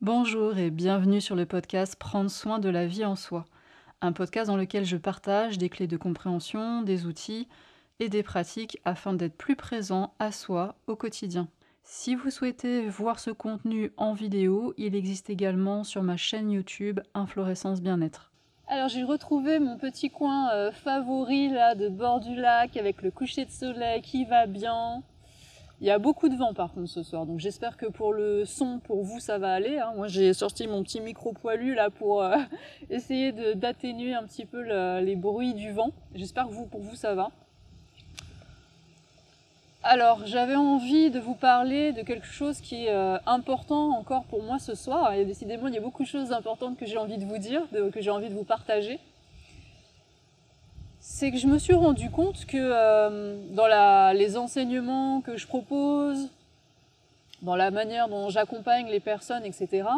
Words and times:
Bonjour 0.00 0.56
et 0.58 0.70
bienvenue 0.70 1.20
sur 1.20 1.34
le 1.34 1.44
podcast 1.44 1.96
Prendre 1.96 2.30
soin 2.30 2.60
de 2.60 2.68
la 2.68 2.86
vie 2.86 3.04
en 3.04 3.16
soi, 3.16 3.46
un 4.00 4.12
podcast 4.12 4.46
dans 4.46 4.56
lequel 4.56 4.84
je 4.84 4.96
partage 4.96 5.58
des 5.58 5.68
clés 5.68 5.88
de 5.88 5.96
compréhension, 5.96 6.82
des 6.82 7.04
outils 7.04 7.48
et 7.98 8.08
des 8.08 8.22
pratiques 8.22 8.78
afin 8.84 9.12
d'être 9.12 9.36
plus 9.36 9.56
présent 9.56 10.14
à 10.20 10.30
soi 10.30 10.76
au 10.86 10.94
quotidien. 10.94 11.48
Si 11.82 12.14
vous 12.14 12.30
souhaitez 12.30 12.88
voir 12.88 13.18
ce 13.18 13.32
contenu 13.32 13.90
en 13.96 14.12
vidéo, 14.12 14.72
il 14.76 14.94
existe 14.94 15.30
également 15.30 15.82
sur 15.82 16.04
ma 16.04 16.16
chaîne 16.16 16.52
YouTube 16.52 17.00
Inflorescence 17.14 17.82
Bien-être. 17.82 18.30
Alors 18.68 18.88
j'ai 18.88 19.02
retrouvé 19.02 19.58
mon 19.58 19.78
petit 19.78 20.10
coin 20.10 20.52
euh, 20.52 20.70
favori 20.70 21.48
là 21.48 21.74
de 21.74 21.88
bord 21.88 22.20
du 22.20 22.36
lac 22.36 22.76
avec 22.76 23.02
le 23.02 23.10
coucher 23.10 23.46
de 23.46 23.50
soleil 23.50 24.00
qui 24.02 24.26
va 24.26 24.46
bien. 24.46 25.02
Il 25.80 25.86
y 25.86 25.90
a 25.90 26.00
beaucoup 26.00 26.28
de 26.28 26.34
vent 26.34 26.54
par 26.54 26.72
contre 26.72 26.88
ce 26.88 27.04
soir, 27.04 27.24
donc 27.24 27.38
j'espère 27.38 27.76
que 27.76 27.86
pour 27.86 28.12
le 28.12 28.44
son, 28.44 28.80
pour 28.80 29.04
vous, 29.04 29.20
ça 29.20 29.38
va 29.38 29.52
aller. 29.52 29.78
Hein. 29.78 29.92
Moi 29.94 30.08
j'ai 30.08 30.34
sorti 30.34 30.66
mon 30.66 30.82
petit 30.82 31.00
micro 31.00 31.32
poilu 31.32 31.74
là 31.74 31.88
pour 31.88 32.20
euh, 32.20 32.36
essayer 32.90 33.30
d'atténuer 33.54 34.12
un 34.12 34.24
petit 34.24 34.44
peu 34.44 34.60
les 35.00 35.14
bruits 35.14 35.54
du 35.54 35.70
vent. 35.70 35.92
J'espère 36.16 36.48
que 36.48 36.52
vous, 36.52 36.66
pour 36.66 36.80
vous 36.80 36.96
ça 36.96 37.14
va. 37.14 37.30
Alors 39.84 40.26
j'avais 40.26 40.56
envie 40.56 41.10
de 41.10 41.20
vous 41.20 41.34
parler 41.34 41.92
de 41.92 42.02
quelque 42.02 42.26
chose 42.26 42.60
qui 42.60 42.86
est 42.86 42.90
euh, 42.90 43.16
important 43.24 43.90
encore 43.90 44.24
pour 44.24 44.42
moi 44.42 44.58
ce 44.58 44.74
soir. 44.74 45.12
Et 45.12 45.24
décidément 45.24 45.68
il 45.68 45.74
y 45.74 45.78
a 45.78 45.80
beaucoup 45.80 46.02
de 46.02 46.08
choses 46.08 46.32
importantes 46.32 46.76
que 46.76 46.86
j'ai 46.86 46.98
envie 46.98 47.18
de 47.18 47.24
vous 47.24 47.38
dire, 47.38 47.62
que 47.92 48.00
j'ai 48.00 48.10
envie 48.10 48.28
de 48.28 48.34
vous 48.34 48.42
partager 48.42 48.98
c'est 51.10 51.32
que 51.32 51.38
je 51.38 51.46
me 51.46 51.58
suis 51.58 51.74
rendu 51.74 52.10
compte 52.10 52.44
que 52.44 52.58
euh, 52.58 53.38
dans 53.52 53.66
les 54.12 54.36
enseignements 54.36 55.22
que 55.22 55.38
je 55.38 55.46
propose, 55.46 56.28
dans 57.40 57.56
la 57.56 57.70
manière 57.70 58.08
dont 58.08 58.28
j'accompagne 58.28 58.88
les 58.88 59.00
personnes, 59.00 59.44
etc., 59.44 59.88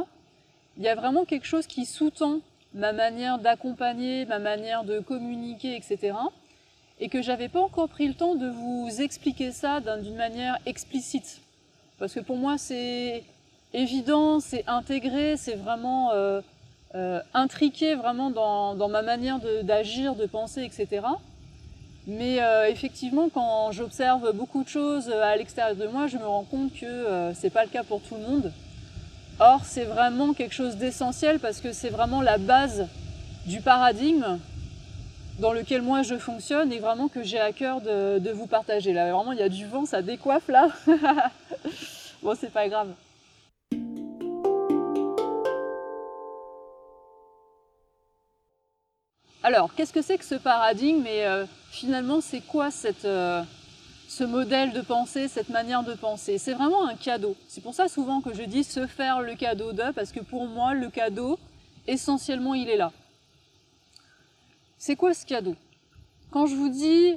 il 0.79 0.85
y 0.85 0.89
a 0.89 0.95
vraiment 0.95 1.25
quelque 1.25 1.47
chose 1.47 1.67
qui 1.67 1.85
sous-tend 1.85 2.39
ma 2.75 2.93
manière 2.93 3.41
d'accompagner, 3.41 4.25
ma 4.25 4.39
manière 4.39 4.85
de 4.85 5.01
communiquer, 5.01 5.75
etc., 5.77 6.15
et 7.01 7.09
que 7.09 7.23
j'avais 7.23 7.49
pas 7.49 7.61
encore 7.61 7.89
pris 7.89 8.07
le 8.07 8.15
temps 8.15 8.37
de 8.37 8.49
vous 8.49 8.89
expliquer 9.01 9.51
ça 9.51 9.81
d'une 9.81 10.15
manière 10.15 10.59
explicite. 10.65 11.41
Parce 11.99 12.15
que 12.15 12.21
pour 12.21 12.37
moi, 12.37 12.57
c'est 12.57 13.25
évident, 13.75 14.39
c'est 14.39 14.63
intégré, 14.69 15.37
c'est 15.37 15.57
vraiment 15.57 16.13
euh, 16.13 16.41
euh, 16.95 17.21
vraiment 17.97 18.31
dans, 18.31 18.89
ma 18.89 19.03
manière 19.03 19.39
d'agir, 19.63 20.15
de, 20.15 20.27
penser, 20.27 20.63
etc. 20.63 21.03
Mais 22.07 22.43
euh, 22.43 22.69
effectivement, 22.69 23.29
quand 23.33 23.71
j'observe 23.73 24.33
beaucoup 24.33 24.65
de 24.65 24.69
choses 24.69 25.09
euh, 25.09 25.23
à 25.23 25.37
l'extérieur 25.37 25.77
de 25.77 25.87
moi, 25.87 26.07
je 26.07 26.17
me 26.17 26.27
rends 26.27 26.45
compte 26.45 26.73
que 26.73 27.33
c'est 27.35 27.51
pas 27.51 27.65
le 27.65 27.71
cas 27.71 27.85
pour 27.85 28.01
tout 28.01 28.17
le 28.17 28.23
monde. 28.23 28.53
Or, 29.39 29.61
c'est 29.65 29.85
vraiment 29.85 30.33
quelque 30.33 30.55
chose 30.55 30.77
d'essentiel 30.77 31.39
parce 31.39 31.61
que 31.61 31.73
c'est 31.73 31.89
vraiment 31.89 32.21
la 32.21 32.39
base 32.39 32.87
du 33.47 33.61
paradigme 33.61 34.39
dans 35.39 35.53
lequel 35.53 35.81
moi 35.81 36.03
je 36.03 36.19
fonctionne 36.19 36.73
et 36.73 36.79
vraiment 36.79 37.09
que 37.09 37.23
j'ai 37.23 37.41
à 37.41 37.53
cœur 37.53 37.81
de, 37.81 38.19
de, 38.19 38.31
vous 38.31 38.47
partager. 38.47 38.93
Là, 38.93 39.11
vraiment, 39.11 39.33
il 39.33 39.39
y 39.39 39.43
a 39.43 39.49
du 39.49 39.67
vent, 39.67 39.87
ça 39.87 40.03
décoiffe 40.03 40.49
là. 40.49 40.69
bon, 42.23 42.35
c'est 42.39 42.53
pas 42.53 42.69
grave. 42.69 42.89
Alors, 49.43 49.75
qu'est-ce 49.75 49.95
que 49.95 50.03
c'est 50.03 50.19
que 50.19 50.25
ce 50.25 50.35
paradigme 50.35 51.07
et 51.07 51.25
euh, 51.25 51.47
finalement, 51.71 52.21
c'est 52.21 52.43
quoi 52.43 52.69
euh, 53.05 53.43
ce 54.07 54.25
modèle 54.25 54.73
de 54.73 54.83
pensée, 54.83 55.29
cette 55.29 55.49
manière 55.49 55.83
de 55.83 55.95
penser? 55.95 56.37
C'est 56.37 56.53
vraiment 56.53 56.87
un 56.87 56.95
cadeau. 56.95 57.35
C'est 57.49 57.63
pour 57.63 57.73
ça 57.73 57.89
souvent 57.89 58.21
que 58.21 58.35
je 58.35 58.43
dis 58.43 58.65
se 58.65 58.87
faire 58.87 59.23
le 59.23 59.35
cadeau 59.37 59.73
de, 59.73 59.93
parce 59.93 60.13
que 60.13 60.21
pour 60.21 60.47
moi, 60.47 60.75
le 60.75 60.91
cadeau, 60.91 61.39
essentiellement, 61.87 62.53
il 62.53 62.69
est 62.69 62.77
là. 62.77 62.93
C'est 64.77 64.95
quoi 64.95 65.15
ce 65.15 65.25
cadeau? 65.25 65.57
Quand 66.31 66.47
je 66.47 66.55
vous 66.55 66.69
dis, 66.69 67.17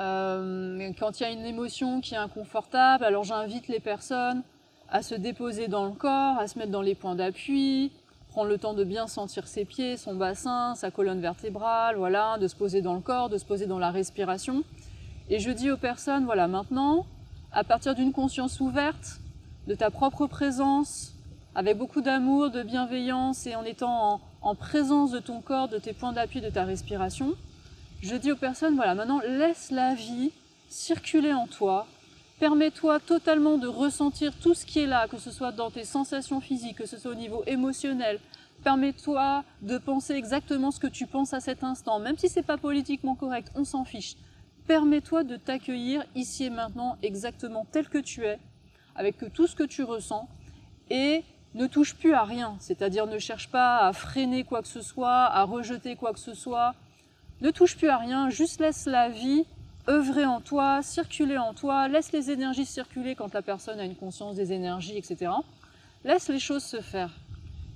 euh, 0.00 0.90
quand 0.98 1.20
il 1.20 1.22
y 1.22 1.26
a 1.26 1.30
une 1.30 1.46
émotion 1.46 2.00
qui 2.00 2.14
est 2.14 2.18
inconfortable, 2.18 3.04
alors 3.04 3.22
j'invite 3.22 3.68
les 3.68 3.80
personnes 3.80 4.42
à 4.88 5.02
se 5.02 5.14
déposer 5.14 5.68
dans 5.68 5.84
le 5.84 5.92
corps, 5.92 6.38
à 6.40 6.48
se 6.48 6.58
mettre 6.58 6.72
dans 6.72 6.82
les 6.82 6.96
points 6.96 7.14
d'appui, 7.14 7.92
prendre 8.32 8.48
le 8.48 8.56
temps 8.56 8.72
de 8.72 8.82
bien 8.82 9.08
sentir 9.08 9.46
ses 9.46 9.66
pieds, 9.66 9.98
son 9.98 10.14
bassin, 10.14 10.74
sa 10.74 10.90
colonne 10.90 11.20
vertébrale, 11.20 11.96
voilà, 11.96 12.38
de 12.38 12.48
se 12.48 12.56
poser 12.56 12.80
dans 12.80 12.94
le 12.94 13.00
corps, 13.00 13.28
de 13.28 13.36
se 13.36 13.44
poser 13.44 13.66
dans 13.66 13.78
la 13.78 13.90
respiration. 13.90 14.64
Et 15.28 15.38
je 15.38 15.50
dis 15.50 15.70
aux 15.70 15.76
personnes, 15.76 16.24
voilà, 16.24 16.48
maintenant, 16.48 17.04
à 17.52 17.62
partir 17.62 17.94
d'une 17.94 18.10
conscience 18.10 18.58
ouverte, 18.58 19.20
de 19.66 19.74
ta 19.74 19.90
propre 19.90 20.26
présence, 20.26 21.12
avec 21.54 21.76
beaucoup 21.76 22.00
d'amour, 22.00 22.50
de 22.50 22.62
bienveillance 22.62 23.46
et 23.46 23.54
en 23.54 23.64
étant 23.64 24.14
en, 24.14 24.20
en, 24.40 24.54
présence 24.54 25.10
de 25.10 25.18
ton 25.18 25.42
corps, 25.42 25.68
de 25.68 25.76
tes 25.76 25.92
points 25.92 26.14
d'appui, 26.14 26.40
de 26.40 26.48
ta 26.48 26.64
respiration, 26.64 27.34
je 28.00 28.16
dis 28.16 28.32
aux 28.32 28.36
personnes, 28.36 28.76
voilà, 28.76 28.94
maintenant 28.94 29.20
laisse 29.20 29.70
la 29.70 29.94
vie 29.94 30.32
circuler 30.70 31.34
en 31.34 31.46
toi, 31.46 31.86
Permets-toi 32.42 32.98
totalement 32.98 33.56
de 33.56 33.68
ressentir 33.68 34.36
tout 34.36 34.52
ce 34.52 34.66
qui 34.66 34.80
est 34.80 34.86
là, 34.88 35.06
que 35.06 35.16
ce 35.16 35.30
soit 35.30 35.52
dans 35.52 35.70
tes 35.70 35.84
sensations 35.84 36.40
physiques, 36.40 36.78
que 36.78 36.86
ce 36.86 36.98
soit 36.98 37.12
au 37.12 37.14
niveau 37.14 37.44
émotionnel. 37.46 38.18
Permets-toi 38.64 39.44
de 39.60 39.78
penser 39.78 40.14
exactement 40.14 40.72
ce 40.72 40.80
que 40.80 40.88
tu 40.88 41.06
penses 41.06 41.34
à 41.34 41.38
cet 41.38 41.62
instant, 41.62 42.00
même 42.00 42.18
si 42.18 42.28
c'est 42.28 42.42
pas 42.42 42.58
politiquement 42.58 43.14
correct, 43.14 43.52
on 43.54 43.62
s'en 43.62 43.84
fiche. 43.84 44.16
Permets-toi 44.66 45.22
de 45.22 45.36
t'accueillir 45.36 46.04
ici 46.16 46.46
et 46.46 46.50
maintenant 46.50 46.98
exactement 47.04 47.64
tel 47.70 47.88
que 47.88 47.98
tu 47.98 48.24
es, 48.24 48.40
avec 48.96 49.18
tout 49.32 49.46
ce 49.46 49.54
que 49.54 49.62
tu 49.62 49.84
ressens, 49.84 50.28
et 50.90 51.22
ne 51.54 51.68
touche 51.68 51.94
plus 51.94 52.12
à 52.12 52.24
rien, 52.24 52.56
c'est-à-dire 52.58 53.06
ne 53.06 53.20
cherche 53.20 53.50
pas 53.50 53.86
à 53.86 53.92
freiner 53.92 54.42
quoi 54.42 54.62
que 54.62 54.68
ce 54.68 54.82
soit, 54.82 55.26
à 55.26 55.44
rejeter 55.44 55.94
quoi 55.94 56.12
que 56.12 56.18
ce 56.18 56.34
soit. 56.34 56.74
Ne 57.40 57.52
touche 57.52 57.76
plus 57.76 57.88
à 57.88 57.98
rien, 57.98 58.30
juste 58.30 58.60
laisse 58.60 58.86
la 58.86 59.10
vie 59.10 59.44
œuvrer 59.88 60.24
en 60.24 60.40
toi, 60.40 60.82
circuler 60.82 61.38
en 61.38 61.54
toi, 61.54 61.88
laisse 61.88 62.12
les 62.12 62.30
énergies 62.30 62.66
circuler 62.66 63.14
quand 63.14 63.34
la 63.34 63.42
personne 63.42 63.80
a 63.80 63.84
une 63.84 63.96
conscience 63.96 64.36
des 64.36 64.52
énergies, 64.52 64.96
etc. 64.96 65.32
Laisse 66.04 66.28
les 66.28 66.38
choses 66.38 66.64
se 66.64 66.80
faire. 66.80 67.10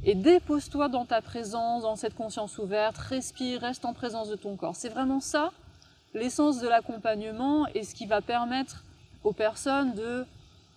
Et 0.04 0.14
dépose-toi 0.14 0.88
dans 0.88 1.04
ta 1.04 1.20
présence, 1.20 1.82
dans 1.82 1.96
cette 1.96 2.14
conscience 2.14 2.58
ouverte, 2.58 2.96
respire, 2.98 3.60
reste 3.60 3.84
en 3.84 3.92
présence 3.92 4.28
de 4.28 4.36
ton 4.36 4.56
corps. 4.56 4.76
C'est 4.76 4.88
vraiment 4.88 5.20
ça 5.20 5.50
l'essence 6.14 6.60
de 6.60 6.68
l'accompagnement 6.68 7.66
et 7.74 7.82
ce 7.82 7.94
qui 7.94 8.06
va 8.06 8.20
permettre 8.20 8.84
aux 9.24 9.32
personnes 9.32 9.94
de, 9.94 10.24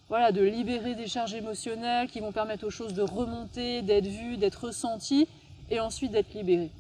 voilà, 0.09 0.31
de 0.31 0.41
libérer 0.41 0.96
des 0.96 1.07
charges 1.07 1.34
émotionnelles 1.34 2.07
qui 2.07 2.19
vont 2.19 2.31
permettre 2.31 2.66
aux 2.66 2.72
choses 2.72 2.94
de 2.94 3.03
remonter, 3.03 3.81
d'être 3.81 4.07
vues, 4.07 4.38
d'être 4.38 4.66
ressenties 4.66 5.28
et 5.69 5.79
ensuite 5.79 6.11
d'être 6.11 6.34
libérées. 6.34 6.72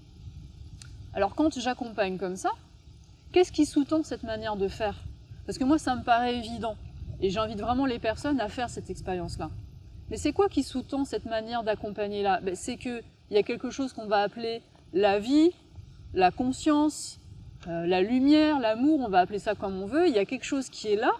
Alors 1.13 1.35
quand 1.35 1.59
j'accompagne 1.59 2.17
comme 2.17 2.35
ça, 2.35 2.49
Qu'est-ce 3.31 3.51
qui 3.51 3.67
sous-tend 3.67 4.03
cette 4.03 4.23
manière 4.23 4.55
de 4.55 4.67
faire? 4.67 4.95
Parce 5.45 5.59
que 5.59 5.63
moi, 5.63 5.77
ça 5.77 5.95
me 5.95 6.03
paraît 6.03 6.35
évident. 6.35 6.75
Et 7.21 7.29
j'invite 7.29 7.59
vraiment 7.59 7.85
les 7.85 7.99
personnes 7.99 8.39
à 8.39 8.49
faire 8.49 8.69
cette 8.69 8.89
expérience-là. 8.89 9.51
Mais 10.09 10.17
c'est 10.17 10.33
quoi 10.33 10.49
qui 10.49 10.63
sous-tend 10.63 11.05
cette 11.05 11.25
manière 11.25 11.63
d'accompagner 11.63 12.23
là 12.23 12.39
ben, 12.41 12.55
C'est 12.55 12.77
qu'il 12.77 13.03
y 13.29 13.37
a 13.37 13.43
quelque 13.43 13.69
chose 13.69 13.93
qu'on 13.93 14.07
va 14.07 14.21
appeler 14.21 14.63
la 14.93 15.19
vie, 15.19 15.51
la 16.15 16.31
conscience, 16.31 17.19
euh, 17.67 17.85
la 17.85 18.01
lumière, 18.01 18.59
l'amour, 18.59 18.99
on 19.01 19.09
va 19.09 19.19
appeler 19.19 19.37
ça 19.37 19.53
comme 19.53 19.79
on 19.79 19.85
veut. 19.85 20.07
Il 20.07 20.15
y 20.15 20.19
a 20.19 20.25
quelque 20.25 20.45
chose 20.45 20.69
qui 20.69 20.87
est 20.87 20.95
là, 20.95 21.11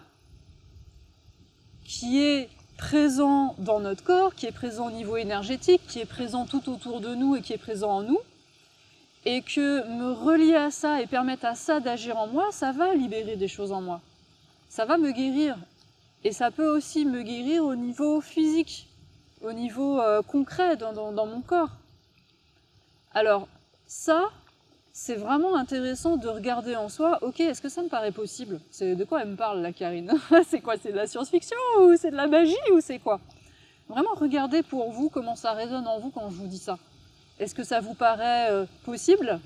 qui 1.83 2.21
est 2.23 2.49
présent 2.77 3.55
dans 3.59 3.79
notre 3.79 4.03
corps, 4.03 4.33
qui 4.33 4.47
est 4.47 4.51
présent 4.51 4.87
au 4.87 4.91
niveau 4.91 5.17
énergétique, 5.17 5.81
qui 5.87 5.99
est 5.99 6.05
présent 6.05 6.45
tout 6.45 6.69
autour 6.69 7.01
de 7.01 7.13
nous 7.13 7.35
et 7.35 7.41
qui 7.41 7.53
est 7.53 7.57
présent 7.57 7.91
en 7.91 8.01
nous 8.01 8.19
et 9.31 9.43
que 9.43 9.87
me 9.87 10.11
relier 10.11 10.55
à 10.55 10.71
ça 10.71 11.01
et 11.03 11.05
permettre 11.05 11.45
à 11.45 11.53
ça 11.53 11.79
d'agir 11.79 12.17
en 12.17 12.25
moi, 12.25 12.47
ça 12.51 12.71
va 12.71 12.95
libérer 12.95 13.35
des 13.35 13.47
choses 13.47 13.71
en 13.71 13.79
moi. 13.79 14.01
Ça 14.69 14.85
va 14.85 14.97
me 14.97 15.11
guérir. 15.11 15.55
Et 16.23 16.31
ça 16.31 16.49
peut 16.49 16.67
aussi 16.67 17.05
me 17.05 17.21
guérir 17.21 17.63
au 17.63 17.75
niveau 17.75 18.21
physique, 18.21 18.87
au 19.43 19.53
niveau 19.53 20.01
euh, 20.01 20.23
concret 20.23 20.77
dans, 20.77 21.11
dans, 21.11 21.27
mon 21.27 21.41
corps. 21.41 21.69
Alors 23.13 23.47
ça, 23.85 24.31
c'est 24.93 25.15
vraiment 25.15 25.55
intéressant 25.55 26.17
de 26.17 26.27
regarder 26.27 26.75
en 26.75 26.89
soi, 26.89 27.19
ok, 27.21 27.39
est-ce 27.39 27.61
que 27.61 27.69
ça 27.69 27.83
me 27.83 27.87
paraît 27.87 28.11
possible? 28.11 28.59
C'est 28.71 28.95
de 28.95 29.03
quoi 29.03 29.21
elle 29.21 29.29
me 29.29 29.35
parle, 29.35 29.61
la 29.61 29.73
Karine? 29.73 30.11
C'est 30.47 30.61
quoi 30.61 30.73
C'est 30.81 30.91
de 30.91 30.97
la 30.97 31.05
science-fiction 31.05 31.57
ou 31.81 31.95
c'est 31.95 32.09
de 32.09 32.15
la 32.15 32.25
magie 32.25 32.55
ou 32.73 32.81
c'est 32.81 32.97
quoi? 32.97 33.19
Vraiment 33.89 34.15
regardez 34.15 34.63
pour 34.63 34.91
vous 34.91 35.09
comment 35.09 35.35
ça 35.35 35.51
résonne 35.51 35.87
en 35.87 35.99
vous 35.99 36.09
quand 36.09 36.31
je 36.31 36.35
vous 36.35 36.47
dis 36.47 36.57
ça. 36.57 36.79
Est-ce 37.39 37.55
que 37.55 37.63
ça 37.63 37.79
vous 37.79 37.93
paraît 37.93 38.51
euh, 38.51 38.65
possible, 38.83 39.39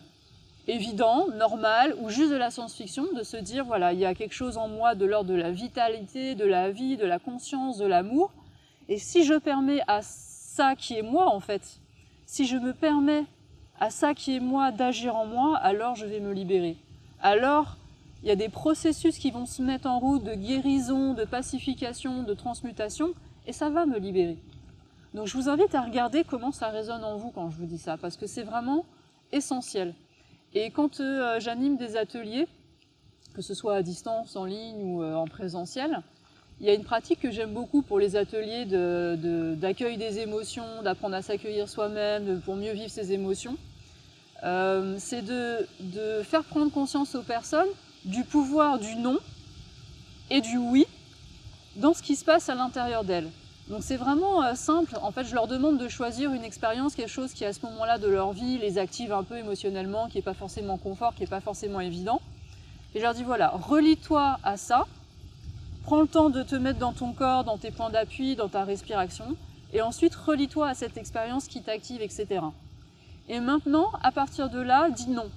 évident, 0.67 1.27
normal, 1.35 1.95
ou 2.01 2.09
juste 2.09 2.31
de 2.31 2.37
la 2.37 2.49
science-fiction, 2.49 3.05
de 3.15 3.23
se 3.23 3.37
dire, 3.37 3.65
voilà, 3.65 3.93
il 3.93 3.99
y 3.99 4.05
a 4.05 4.15
quelque 4.15 4.33
chose 4.33 4.57
en 4.57 4.67
moi 4.67 4.95
de 4.95 5.05
l'ordre 5.05 5.29
de 5.29 5.35
la 5.35 5.51
vitalité, 5.51 6.33
de 6.33 6.45
la 6.45 6.71
vie, 6.71 6.97
de 6.97 7.05
la 7.05 7.19
conscience, 7.19 7.77
de 7.77 7.85
l'amour, 7.85 8.31
et 8.89 8.97
si 8.97 9.23
je 9.23 9.35
permets 9.35 9.81
à 9.87 10.01
ça 10.01 10.75
qui 10.75 10.97
est 10.97 11.03
moi, 11.03 11.27
en 11.33 11.39
fait, 11.39 11.79
si 12.25 12.45
je 12.47 12.57
me 12.57 12.73
permets 12.73 13.25
à 13.79 13.89
ça 13.89 14.13
qui 14.13 14.35
est 14.35 14.39
moi 14.39 14.71
d'agir 14.71 15.15
en 15.15 15.25
moi, 15.25 15.57
alors 15.57 15.95
je 15.95 16.05
vais 16.05 16.19
me 16.19 16.33
libérer. 16.33 16.77
Alors, 17.21 17.77
il 18.23 18.29
y 18.29 18.31
a 18.31 18.35
des 18.35 18.49
processus 18.49 19.17
qui 19.17 19.31
vont 19.31 19.45
se 19.45 19.61
mettre 19.61 19.87
en 19.87 19.99
route 19.99 20.23
de 20.23 20.33
guérison, 20.33 21.13
de 21.13 21.25
pacification, 21.25 22.23
de 22.23 22.33
transmutation, 22.33 23.13
et 23.45 23.53
ça 23.53 23.69
va 23.69 23.85
me 23.85 23.99
libérer. 23.99 24.37
Donc 25.13 25.27
je 25.27 25.37
vous 25.37 25.49
invite 25.49 25.75
à 25.75 25.81
regarder 25.81 26.23
comment 26.23 26.51
ça 26.51 26.69
résonne 26.69 27.03
en 27.03 27.17
vous 27.17 27.31
quand 27.31 27.49
je 27.49 27.57
vous 27.57 27.65
dis 27.65 27.77
ça, 27.77 27.97
parce 27.97 28.17
que 28.17 28.25
c'est 28.25 28.43
vraiment 28.43 28.85
essentiel. 29.31 29.93
Et 30.53 30.71
quand 30.71 30.99
euh, 30.99 31.39
j'anime 31.39 31.77
des 31.77 31.97
ateliers, 31.97 32.47
que 33.33 33.41
ce 33.41 33.53
soit 33.53 33.75
à 33.75 33.81
distance, 33.81 34.35
en 34.35 34.45
ligne 34.45 34.81
ou 34.81 35.03
euh, 35.03 35.15
en 35.15 35.25
présentiel, 35.25 36.01
il 36.59 36.67
y 36.67 36.69
a 36.69 36.73
une 36.73 36.83
pratique 36.83 37.19
que 37.19 37.31
j'aime 37.31 37.53
beaucoup 37.53 37.81
pour 37.81 37.99
les 37.99 38.15
ateliers 38.15 38.65
d'accueil 39.55 39.97
des 39.97 40.19
émotions, 40.19 40.83
d'apprendre 40.83 41.15
à 41.15 41.21
s'accueillir 41.21 41.67
soi-même, 41.67 42.41
pour 42.41 42.55
mieux 42.55 42.71
vivre 42.71 42.91
ses 42.91 43.11
émotions. 43.11 43.57
Euh, 44.43 44.95
c'est 44.99 45.23
de, 45.23 45.67
faire 46.23 46.43
prendre 46.43 46.71
conscience 46.71 47.15
aux 47.15 47.23
personnes 47.23 47.67
du 48.05 48.23
pouvoir 48.23 48.77
du 48.77 48.95
non 48.95 49.17
et 50.29 50.41
du 50.41 50.57
oui 50.57 50.85
dans 51.75 51.93
ce 51.93 52.03
qui 52.03 52.15
se 52.15 52.23
passe 52.23 52.49
à 52.49 52.55
l'intérieur 52.55 53.03
d'elles. 53.03 53.29
Donc 53.69 53.81
c'est 53.81 53.95
vraiment 53.95 54.43
euh, 54.43 54.55
simple, 54.55 54.97
en 55.01 55.11
fait 55.11 55.23
je 55.23 55.33
leur 55.33 55.47
demande 55.47 55.77
de 55.77 55.87
choisir 55.87 56.33
une 56.33 56.43
expérience, 56.43 56.95
quelque 56.95 57.09
chose 57.09 57.31
qui 57.31 57.45
à 57.45 57.53
ce 57.53 57.65
moment-là 57.65 57.97
de 57.97 58.07
leur 58.07 58.33
vie 58.33 58.57
les 58.57 58.77
active 58.77 59.13
un 59.13 59.23
peu 59.23 59.37
émotionnellement, 59.37 60.09
qui 60.09 60.17
n'est 60.17 60.23
pas 60.23 60.33
forcément 60.33 60.77
confort, 60.77 61.15
qui 61.15 61.21
n'est 61.21 61.27
pas 61.27 61.39
forcément 61.39 61.79
évident. 61.79 62.21
Et 62.93 62.99
je 62.99 63.03
leur 63.03 63.13
dis 63.13 63.23
voilà, 63.23 63.49
relie-toi 63.49 64.37
à 64.43 64.57
ça, 64.57 64.85
prends 65.83 66.01
le 66.01 66.07
temps 66.07 66.29
de 66.29 66.43
te 66.43 66.55
mettre 66.55 66.79
dans 66.79 66.91
ton 66.91 67.13
corps, 67.13 67.45
dans 67.45 67.57
tes 67.57 67.71
points 67.71 67.89
d'appui, 67.89 68.35
dans 68.35 68.49
ta 68.49 68.65
respiration, 68.65 69.37
et 69.71 69.81
ensuite 69.81 70.13
relie-toi 70.13 70.67
à 70.67 70.73
cette 70.73 70.97
expérience 70.97 71.47
qui 71.47 71.61
t'active, 71.61 72.01
etc. 72.01 72.41
Et 73.29 73.39
maintenant, 73.39 73.91
à 74.03 74.11
partir 74.11 74.49
de 74.49 74.59
là, 74.59 74.89
dis 74.89 75.09
non. 75.09 75.29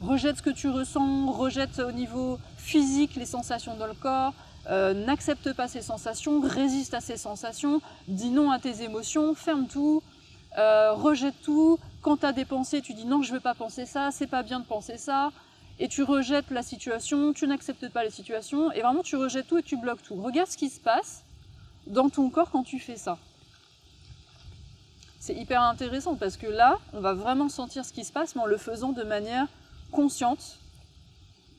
Rejette 0.00 0.38
ce 0.38 0.42
que 0.42 0.50
tu 0.50 0.68
ressens, 0.68 1.30
rejette 1.30 1.78
au 1.78 1.92
niveau 1.92 2.38
physique 2.56 3.16
les 3.16 3.26
sensations 3.26 3.76
dans 3.76 3.86
le 3.86 3.94
corps, 3.94 4.32
euh, 4.68 4.94
n'accepte 4.94 5.52
pas 5.52 5.68
ces 5.68 5.82
sensations, 5.82 6.40
résiste 6.40 6.94
à 6.94 7.00
ces 7.00 7.16
sensations, 7.16 7.80
dis 8.08 8.30
non 8.30 8.50
à 8.50 8.58
tes 8.58 8.82
émotions, 8.82 9.34
ferme 9.34 9.66
tout, 9.66 10.02
euh, 10.58 10.92
rejette 10.92 11.40
tout. 11.42 11.78
Quand 12.02 12.18
tu 12.18 12.26
as 12.26 12.32
des 12.32 12.44
pensées, 12.44 12.80
tu 12.80 12.94
dis 12.94 13.04
non, 13.04 13.22
je 13.22 13.30
ne 13.30 13.36
veux 13.36 13.42
pas 13.42 13.54
penser 13.54 13.86
ça, 13.86 14.10
c'est 14.10 14.26
pas 14.26 14.42
bien 14.42 14.60
de 14.60 14.64
penser 14.64 14.98
ça, 14.98 15.30
et 15.78 15.88
tu 15.88 16.02
rejettes 16.02 16.50
la 16.50 16.62
situation, 16.62 17.32
tu 17.32 17.46
n'acceptes 17.46 17.88
pas 17.90 18.02
les 18.02 18.10
situations, 18.10 18.72
et 18.72 18.80
vraiment 18.80 19.02
tu 19.02 19.16
rejettes 19.16 19.46
tout 19.46 19.58
et 19.58 19.62
tu 19.62 19.76
bloques 19.76 20.02
tout. 20.02 20.20
Regarde 20.20 20.48
ce 20.48 20.56
qui 20.56 20.70
se 20.70 20.80
passe 20.80 21.22
dans 21.86 22.08
ton 22.08 22.30
corps 22.30 22.50
quand 22.50 22.64
tu 22.64 22.78
fais 22.78 22.96
ça. 22.96 23.18
C'est 25.20 25.34
hyper 25.34 25.62
intéressant 25.62 26.14
parce 26.14 26.36
que 26.36 26.46
là, 26.46 26.78
on 26.92 27.00
va 27.00 27.14
vraiment 27.14 27.48
sentir 27.48 27.84
ce 27.84 27.92
qui 27.92 28.04
se 28.04 28.12
passe, 28.12 28.36
mais 28.36 28.42
en 28.42 28.46
le 28.46 28.56
faisant 28.56 28.92
de 28.92 29.02
manière 29.02 29.46
consciente, 29.90 30.58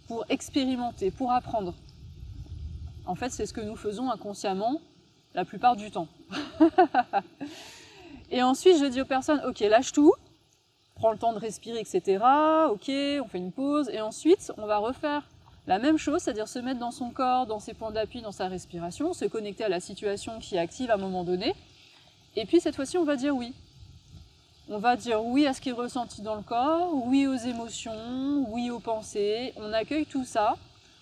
pour 0.08 0.26
expérimenter, 0.30 1.12
pour 1.12 1.32
apprendre. 1.32 1.74
En 3.08 3.16
fait, 3.16 3.30
c'est 3.30 3.46
ce 3.46 3.54
que 3.54 3.62
nous 3.62 3.78
faisons 3.78 4.12
inconsciemment 4.12 4.82
la 5.34 5.46
plupart 5.46 5.78
du 5.78 5.92
temps. 5.92 6.10
et 8.32 8.44
ensuite, 8.44 8.80
je 8.80 8.86
dis 8.86 9.02
aux 9.02 9.06
personnes, 9.06 9.42
ok, 9.48 9.62
lâche 9.62 9.94
tout, 9.94 10.14
prends 10.96 11.12
le 11.12 11.18
temps 11.18 11.32
de 11.32 11.40
respirer, 11.40 11.80
etc. 11.80 12.24
Ok, 12.70 12.90
on 12.90 13.28
fait 13.30 13.38
une 13.38 13.54
pause, 13.54 13.90
et 13.90 14.02
ensuite, 14.02 14.52
on 14.58 14.66
va 14.66 14.78
refaire 14.78 15.24
la 15.68 15.80
même 15.80 15.98
chose, 15.98 16.22
c'est-à-dire 16.22 16.50
se 16.50 16.60
mettre 16.60 16.80
dans 16.80 16.92
son 16.92 17.10
corps, 17.10 17.46
dans 17.46 17.60
ses 17.60 17.74
points 17.74 17.92
d'appui, 17.92 18.22
dans 18.22 18.34
sa 18.34 18.50
respiration, 18.50 19.14
se 19.14 19.26
connecter 19.26 19.64
à 19.64 19.70
la 19.70 19.80
situation 19.80 20.40
qui 20.40 20.56
est 20.56 20.60
active 20.60 20.92
à 20.92 20.96
un 20.96 20.98
moment 20.98 21.24
donné. 21.24 21.56
Et 22.36 22.46
puis 22.46 22.60
cette 22.60 22.76
fois-ci, 22.76 22.98
on 22.98 23.06
va 23.06 23.16
dire 23.16 23.36
oui. 23.36 23.54
On 24.70 24.80
va 24.80 24.98
dire 24.98 25.24
oui 25.24 25.48
à 25.48 25.54
ce 25.54 25.62
qui 25.62 25.70
est 25.70 25.74
ressenti 25.74 26.22
dans 26.22 26.36
le 26.36 26.42
corps, 26.42 26.90
oui 26.94 27.26
aux 27.26 27.36
émotions, 27.36 28.46
oui 28.50 28.70
aux 28.70 28.80
pensées. 28.80 29.54
On 29.58 29.72
accueille 29.72 30.06
tout 30.06 30.26
ça 30.26 30.56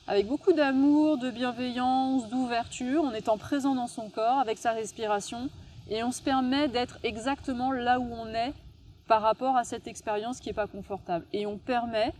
avec 0.07 0.27
beaucoup 0.27 0.53
d'amour, 0.53 1.17
de 1.17 1.31
bienveillance, 1.31 2.29
d'ouverture, 2.29 3.03
en 3.03 3.13
étant 3.13 3.37
présent 3.37 3.73
dans 3.73 3.87
son 3.87 4.09
corps, 4.09 4.39
avec 4.39 4.59
sa 4.59 4.71
respiration, 4.71 5.49
et 5.89 6.03
on 6.03 6.11
se 6.11 6.21
permet 6.21 6.67
d'être 6.67 6.99
exactement 7.03 7.71
là 7.71 7.99
où 7.99 8.13
on 8.13 8.27
est 8.27 8.53
par 9.07 9.21
rapport 9.21 9.57
à 9.57 9.63
cette 9.63 9.87
expérience 9.87 10.39
qui 10.39 10.49
n'est 10.49 10.53
pas 10.53 10.67
confortable. 10.67 11.25
Et 11.33 11.45
on 11.45 11.57
permet 11.57 12.13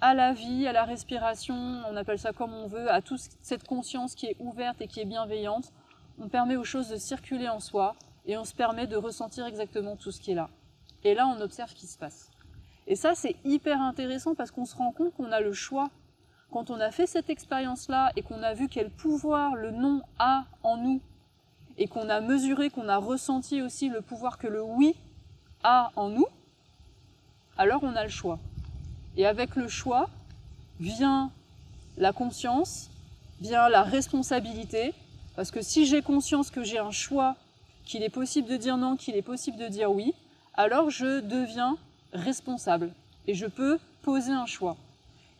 à 0.00 0.14
la 0.14 0.32
vie, 0.32 0.66
à 0.66 0.72
la 0.72 0.84
respiration, 0.84 1.54
on 1.88 1.96
appelle 1.96 2.18
ça 2.18 2.32
comme 2.32 2.52
on 2.52 2.66
veut, 2.66 2.90
à 2.90 3.00
toute 3.00 3.20
cette 3.42 3.66
conscience 3.66 4.14
qui 4.14 4.26
est 4.26 4.36
ouverte 4.40 4.80
et 4.80 4.88
qui 4.88 5.00
est 5.00 5.04
bienveillante, 5.04 5.72
on 6.20 6.28
permet 6.28 6.56
aux 6.56 6.64
choses 6.64 6.88
de 6.88 6.96
circuler 6.96 7.48
en 7.48 7.60
soi 7.60 7.94
et 8.26 8.36
on 8.36 8.44
se 8.44 8.54
permet 8.54 8.86
de 8.86 8.96
ressentir 8.96 9.46
exactement 9.46 9.96
tout 9.96 10.10
ce 10.10 10.20
qui 10.20 10.32
est 10.32 10.36
là. 10.36 10.50
Et 11.04 11.14
là, 11.14 11.26
on 11.26 11.40
observe 11.40 11.70
ce 11.70 11.74
qui 11.74 11.86
se 11.86 11.98
passe. 11.98 12.30
Et 12.86 12.96
ça, 12.96 13.14
c'est 13.14 13.36
hyper 13.44 13.80
intéressant 13.80 14.34
parce 14.34 14.50
qu'on 14.50 14.64
se 14.64 14.76
rend 14.76 14.92
compte 14.92 15.14
qu'on 15.14 15.32
a 15.32 15.40
le 15.40 15.52
choix 15.52 15.90
quand 16.54 16.70
on 16.70 16.78
a 16.78 16.92
fait 16.92 17.08
cette 17.08 17.30
expérience-là 17.30 18.12
et 18.14 18.22
qu'on 18.22 18.44
a 18.44 18.54
vu 18.54 18.68
quel 18.68 18.88
pouvoir 18.88 19.56
le 19.56 19.72
non 19.72 20.02
a 20.20 20.44
en 20.62 20.76
nous, 20.76 21.00
et 21.78 21.88
qu'on 21.88 22.08
a 22.08 22.20
mesuré, 22.20 22.70
qu'on 22.70 22.88
a 22.88 22.96
ressenti 22.96 23.60
aussi 23.60 23.88
le 23.88 24.00
pouvoir 24.02 24.38
que 24.38 24.46
le 24.46 24.62
oui 24.62 24.94
a 25.64 25.90
en 25.96 26.10
nous, 26.10 26.26
alors 27.58 27.82
on 27.82 27.96
a 27.96 28.04
le 28.04 28.08
choix. 28.08 28.38
Et 29.16 29.26
avec 29.26 29.56
le 29.56 29.66
choix 29.66 30.08
vient 30.78 31.32
la 31.98 32.12
conscience, 32.12 32.88
vient 33.40 33.68
la 33.68 33.82
responsabilité, 33.82 34.94
parce 35.34 35.50
que 35.50 35.60
si 35.60 35.86
j'ai 35.86 36.02
conscience 36.02 36.52
que 36.52 36.62
j'ai 36.62 36.78
un 36.78 36.92
choix, 36.92 37.34
qu'il 37.84 38.04
est 38.04 38.10
possible 38.10 38.46
de 38.48 38.56
dire 38.56 38.76
non, 38.76 38.94
qu'il 38.94 39.16
est 39.16 39.22
possible 39.22 39.58
de 39.58 39.66
dire 39.66 39.90
oui, 39.90 40.14
alors 40.54 40.88
je 40.88 41.18
deviens 41.18 41.76
responsable 42.12 42.92
et 43.26 43.34
je 43.34 43.46
peux 43.46 43.80
poser 44.02 44.30
un 44.30 44.46
choix. 44.46 44.76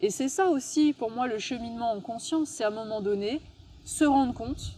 Et 0.04 0.10
c'est 0.10 0.28
ça 0.28 0.48
aussi, 0.48 0.92
pour 0.92 1.10
moi, 1.10 1.26
le 1.26 1.38
cheminement 1.38 1.92
en 1.92 2.00
conscience, 2.00 2.50
c'est 2.50 2.62
à 2.62 2.68
un 2.68 2.70
moment 2.70 3.00
donné 3.00 3.40
se 3.86 4.04
rendre 4.04 4.34
compte 4.34 4.72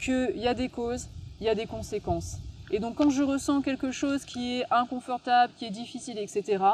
qu'il 0.00 0.32
y 0.38 0.48
a 0.48 0.54
des 0.54 0.70
causes, 0.70 1.08
il 1.40 1.44
y 1.44 1.50
a 1.50 1.54
des 1.54 1.66
conséquences. 1.66 2.38
Et 2.70 2.78
donc 2.78 2.94
quand 2.94 3.10
je 3.10 3.22
ressens 3.22 3.60
quelque 3.60 3.90
chose 3.90 4.24
qui 4.24 4.60
est 4.60 4.64
inconfortable, 4.72 5.52
qui 5.58 5.66
est 5.66 5.70
difficile, 5.70 6.18
etc., 6.18 6.64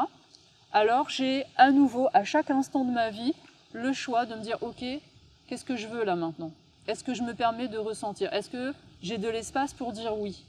alors 0.71 1.09
j'ai 1.09 1.43
à 1.57 1.71
nouveau, 1.71 2.07
à 2.13 2.23
chaque 2.23 2.49
instant 2.51 2.85
de 2.85 2.91
ma 2.91 3.09
vie, 3.09 3.33
le 3.73 3.91
choix 3.91 4.25
de 4.25 4.33
me 4.33 4.41
dire, 4.41 4.57
ok, 4.61 4.81
qu'est-ce 5.47 5.65
que 5.65 5.75
je 5.75 5.89
veux 5.89 6.05
là 6.05 6.15
maintenant? 6.15 6.51
Est-ce 6.87 7.03
que 7.03 7.13
je 7.13 7.23
me 7.23 7.33
permets 7.33 7.67
de 7.67 7.77
ressentir? 7.77 8.31
Est-ce 8.31 8.49
que 8.49 8.73
j'ai 9.01 9.17
de 9.17 9.27
l'espace 9.27 9.73
pour 9.73 9.91
dire 9.91 10.17
oui? 10.17 10.45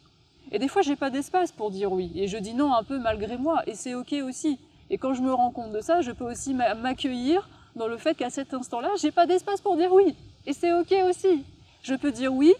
Et 0.52 0.60
des 0.60 0.68
fois, 0.68 0.82
j'ai 0.82 0.94
pas 0.94 1.10
d'espace 1.10 1.50
pour 1.50 1.72
dire 1.72 1.90
oui. 1.90 2.12
Et 2.14 2.28
je 2.28 2.38
dis 2.38 2.54
non 2.54 2.72
un 2.72 2.84
peu 2.84 3.00
malgré 3.00 3.36
moi, 3.36 3.64
et 3.66 3.74
c'est 3.74 3.94
ok 3.94 4.14
aussi. 4.24 4.60
Et 4.90 4.98
quand 4.98 5.14
je 5.14 5.22
me 5.22 5.32
rends 5.32 5.52
compte 5.52 5.72
de 5.72 5.80
ça, 5.80 6.02
je 6.02 6.10
peux 6.10 6.24
aussi 6.24 6.52
m'accueillir 6.52 7.48
dans 7.76 7.86
le 7.86 7.96
fait 7.96 8.14
qu'à 8.14 8.28
cet 8.28 8.52
instant-là, 8.52 8.88
j'ai 9.00 9.12
pas 9.12 9.26
d'espace 9.26 9.60
pour 9.60 9.76
dire 9.76 9.92
oui. 9.92 10.16
Et 10.46 10.52
c'est 10.52 10.72
ok 10.72 10.92
aussi. 11.08 11.44
Je 11.82 11.94
peux 11.94 12.10
dire 12.10 12.34
oui 12.34 12.52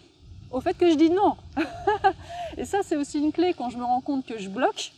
au 0.49 0.61
fait 0.61 0.73
que 0.73 0.89
je 0.89 0.95
dis 0.95 1.09
non. 1.09 1.35
et 2.57 2.65
ça, 2.65 2.79
c'est 2.83 2.95
aussi 2.95 3.19
une 3.19 3.33
clé 3.33 3.53
quand 3.53 3.69
je 3.69 3.77
me 3.77 3.83
rends 3.83 4.01
compte 4.01 4.25
que 4.25 4.37
je 4.37 4.49
bloque, 4.49 4.93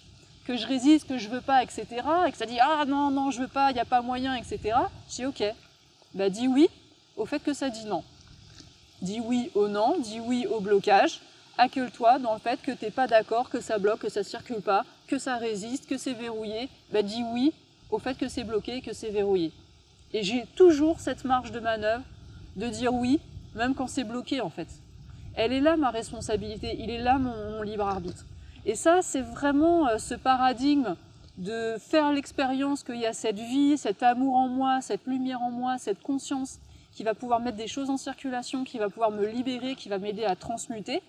que 0.45 0.55
je 0.55 0.67
résiste, 0.67 1.07
que 1.07 1.17
je 1.17 1.27
veux 1.27 1.41
pas, 1.41 1.63
etc. 1.63 1.85
Et 2.27 2.31
que 2.31 2.37
ça 2.37 2.45
dit 2.45 2.59
ah 2.61 2.85
non, 2.85 3.09
non, 3.09 3.31
je 3.31 3.41
veux 3.41 3.47
pas, 3.47 3.71
il 3.71 3.73
n'y 3.73 3.79
a 3.79 3.85
pas 3.85 4.01
moyen, 4.01 4.35
etc. 4.35 4.75
Je 5.09 5.15
dis 5.15 5.25
ok. 5.25 5.43
Bah 6.13 6.29
dis 6.29 6.47
oui 6.47 6.69
au 7.17 7.25
fait 7.25 7.39
que 7.39 7.53
ça 7.53 7.69
dit 7.69 7.85
non. 7.85 8.03
Dis 9.01 9.19
oui 9.19 9.49
au 9.55 9.67
non, 9.67 9.97
dis 9.99 10.19
oui 10.19 10.45
au 10.45 10.59
blocage, 10.59 11.21
accueille-toi 11.57 12.19
dans 12.19 12.33
le 12.33 12.39
fait 12.39 12.61
que 12.61 12.71
tu 12.71 12.85
n'es 12.85 12.91
pas 12.91 13.07
d'accord, 13.07 13.49
que 13.49 13.59
ça 13.59 13.79
bloque, 13.79 13.99
que 13.99 14.09
ça 14.09 14.21
ne 14.21 14.25
circule 14.25 14.61
pas, 14.61 14.85
que 15.13 15.19
ça 15.19 15.37
résiste, 15.37 15.85
que 15.87 15.99
c'est 15.99 16.13
verrouillé, 16.13 16.69
bah 16.91 17.03
dis 17.03 17.23
oui 17.33 17.53
au 17.91 17.99
fait 17.99 18.15
que 18.15 18.27
c'est 18.27 18.43
bloqué, 18.43 18.81
que 18.81 18.93
c'est 18.93 19.11
verrouillé. 19.11 19.51
Et 20.11 20.23
j'ai 20.23 20.47
toujours 20.55 20.99
cette 20.99 21.23
marge 21.23 21.51
de 21.51 21.59
manœuvre 21.59 22.03
de 22.55 22.67
dire 22.67 22.91
oui, 22.95 23.19
même 23.53 23.75
quand 23.75 23.85
c'est 23.85 24.05
bloqué 24.05 24.41
en 24.41 24.49
fait. 24.49 24.67
Elle 25.35 25.53
est 25.53 25.59
là 25.59 25.77
ma 25.77 25.91
responsabilité, 25.91 26.77
il 26.79 26.89
est 26.89 26.97
là 26.97 27.19
mon, 27.19 27.61
libre 27.61 27.85
arbitre. 27.85 28.25
Et 28.65 28.73
ça, 28.73 29.03
c'est 29.03 29.21
vraiment 29.21 29.87
euh, 29.87 29.99
ce 29.99 30.15
paradigme 30.15 30.95
de 31.37 31.75
faire 31.77 32.11
l'expérience 32.11 32.83
qu'il 32.83 32.99
y 32.99 33.05
a 33.05 33.13
cette 33.13 33.39
vie, 33.39 33.77
cet 33.77 34.01
amour 34.01 34.35
en 34.35 34.47
moi, 34.47 34.81
cette 34.81 35.05
lumière 35.05 35.43
en 35.43 35.51
moi, 35.51 35.77
cette 35.77 36.01
conscience 36.01 36.57
qui 36.91 37.03
va 37.03 37.13
pouvoir 37.13 37.39
mettre 37.39 37.57
des 37.57 37.67
choses 37.67 37.91
en 37.91 37.97
circulation, 37.97 38.63
qui 38.63 38.79
va 38.79 38.89
pouvoir 38.89 39.11
me 39.11 39.27
libérer, 39.27 39.75
qui 39.75 39.89
va 39.89 39.99
m'aider 39.99 40.25
à 40.25 40.35
transmuter. 40.35 41.03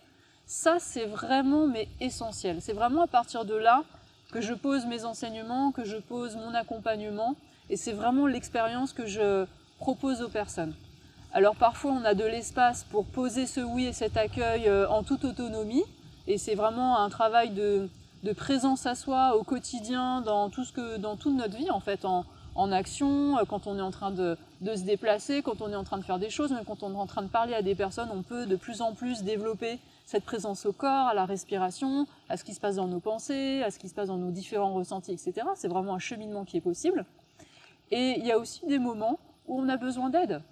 Ça, 0.45 0.77
c'est 0.79 1.07
vraiment 1.07 1.67
mais 1.67 1.89
essentiel. 2.01 2.61
C'est 2.61 2.75
vraiment 2.75 3.03
à 3.03 3.07
partir 3.07 3.47
de 3.47 3.55
là 3.55 3.83
que 4.35 4.41
je 4.41 4.53
pose 4.53 4.85
mes 4.87 5.05
enseignements, 5.05 5.71
que 5.71 5.85
je 5.85 5.97
pose 5.97 6.35
mon 6.35 6.55
accompagnement, 6.55 7.37
et 7.71 7.77
c'est 7.77 7.93
vraiment 7.93 8.27
l'expérience 8.27 8.93
que 8.93 9.07
je 9.07 9.47
propose 9.79 10.23
aux 10.23 10.29
personnes. 10.29 10.75
Alors 11.33 11.55
parfois, 11.55 11.93
on 11.93 12.05
a 12.05 12.15
de 12.15 12.25
l'espace 12.25 12.83
pour 12.83 13.05
poser 13.05 13.47
ce 13.47 13.61
oui 13.61 13.85
et 13.85 13.93
cet 13.93 14.17
accueil 14.17 14.67
euh, 14.67 14.89
en 14.89 15.05
toute 15.05 15.25
autonomie, 15.25 15.85
et 16.27 16.37
c'est 16.37 16.57
vraiment 16.57 16.99
un 16.99 17.09
travail 17.11 17.51
de, 17.51 17.89
présence 18.37 18.87
à 18.87 18.97
soi 18.97 19.37
au 19.37 19.45
quotidien, 19.45 20.21
dans, 20.21 20.51
tout 20.51 20.65
ce 20.65 20.73
que, 20.73 20.97
dans 20.97 21.15
toute 21.15 21.37
notre 21.37 21.57
vie 21.57 21.71
en 21.71 21.81
fait, 21.81 22.05
en, 22.05 22.25
action, 22.73 23.39
euh, 23.39 23.45
quand 23.49 23.69
on 23.69 23.79
est 23.79 23.83
en 23.83 23.93
train 23.93 24.11
de, 24.11 24.37
de, 24.63 24.75
se 24.75 24.83
déplacer, 24.83 25.43
quand 25.43 25.63
on 25.63 25.71
est 25.71 25.77
en 25.77 25.85
train 25.85 25.99
de 25.99 26.05
faire 26.05 26.19
des 26.19 26.31
choses, 26.31 26.51
même 26.51 26.65
quand 26.65 26.83
on 26.83 26.93
est 26.93 26.97
en 26.97 27.07
train 27.07 27.23
de 27.23 27.29
parler 27.29 27.55
à 27.55 27.63
des 27.63 27.77
personnes, 27.77 28.09
on 28.13 28.23
peut 28.23 28.47
de 28.47 28.57
plus 28.57 28.81
en 28.83 28.95
plus 28.95 29.23
développer 29.23 29.79
cette 30.05 30.25
présence 30.25 30.67
au 30.67 30.73
corps, 30.73 31.09
à 31.09 31.15
la 31.15 31.25
respiration, 31.25 32.07
à 32.29 32.37
ce 32.37 32.45
qui 32.45 32.55
se 32.55 32.61
passe 32.61 32.77
dans 32.77 32.87
nos 32.87 33.01
pensées, 33.01 33.63
à 33.63 33.71
ce 33.71 33.79
qui 33.79 33.89
se 33.89 33.95
passe 33.95 34.09
dans 34.09 34.19
nos 34.19 34.31
différents 34.31 34.75
ressentis, 34.75 35.13
etc. 35.13 35.47
C'est 35.55 35.69
vraiment 35.69 35.95
un 35.95 35.99
cheminement 35.99 36.45
qui 36.45 36.59
est 36.59 36.63
possible. 36.63 37.05
Et 37.91 38.19
il 38.19 38.27
y 38.27 38.33
a 38.33 38.39
aussi 38.39 38.67
des 38.67 38.79
moments 38.79 39.19
où 39.47 39.61
on 39.61 39.69
a 39.69 39.77
besoin 39.77 40.11
d'aide. 40.11 40.43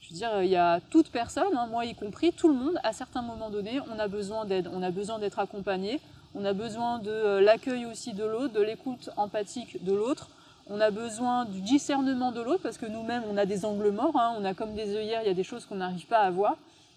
Je 0.00 0.10
veux 0.10 0.16
dire, 0.16 0.42
il 0.42 0.48
y 0.48 0.56
a 0.56 0.80
toute 0.80 1.10
personne, 1.10 1.54
hein, 1.56 1.66
moi 1.70 1.84
y 1.84 1.94
compris, 1.94 2.32
tout 2.32 2.48
le 2.48 2.54
monde, 2.54 2.80
à 2.82 2.92
certains 2.92 3.22
moments 3.22 3.50
donnés, 3.50 3.80
on 3.94 3.98
a 3.98 4.08
besoin 4.08 4.46
d'aide, 4.46 4.68
on 4.72 4.82
a 4.82 4.90
besoin 4.90 5.18
d'être 5.18 5.38
accompagné, 5.38 6.00
on 6.34 6.44
a 6.44 6.54
besoin 6.54 6.98
de 7.00 7.10
euh, 7.10 7.40
l'accueil 7.40 7.84
aussi 7.84 8.14
de 8.14 8.24
l'autre, 8.24 8.54
de 8.54 8.62
l'écoute 8.62 9.10
empathique 9.18 9.84
de 9.84 9.92
l'autre, 9.92 10.30
on 10.68 10.80
a 10.80 10.90
besoin 10.90 11.44
du 11.44 11.60
discernement 11.60 12.32
de 12.32 12.40
l'autre, 12.40 12.62
parce 12.62 12.78
que 12.78 12.86
nous-mêmes, 12.86 13.24
on 13.28 13.36
a 13.36 13.44
des 13.44 13.64
angles 13.66 13.90
morts, 13.90 14.16
hein, 14.16 14.34
on 14.38 14.44
a 14.44 14.54
comme 14.54 14.74
des 14.74 14.96
œillères, 14.96 15.20
il 15.22 15.26
y 15.26 15.30
a 15.30 15.34
des 15.34 15.44
choses 15.44 15.66
qu'on 15.66 15.76
n'arrive 15.76 16.06
pas 16.06 16.20
à 16.20 16.30
voir, 16.30 16.56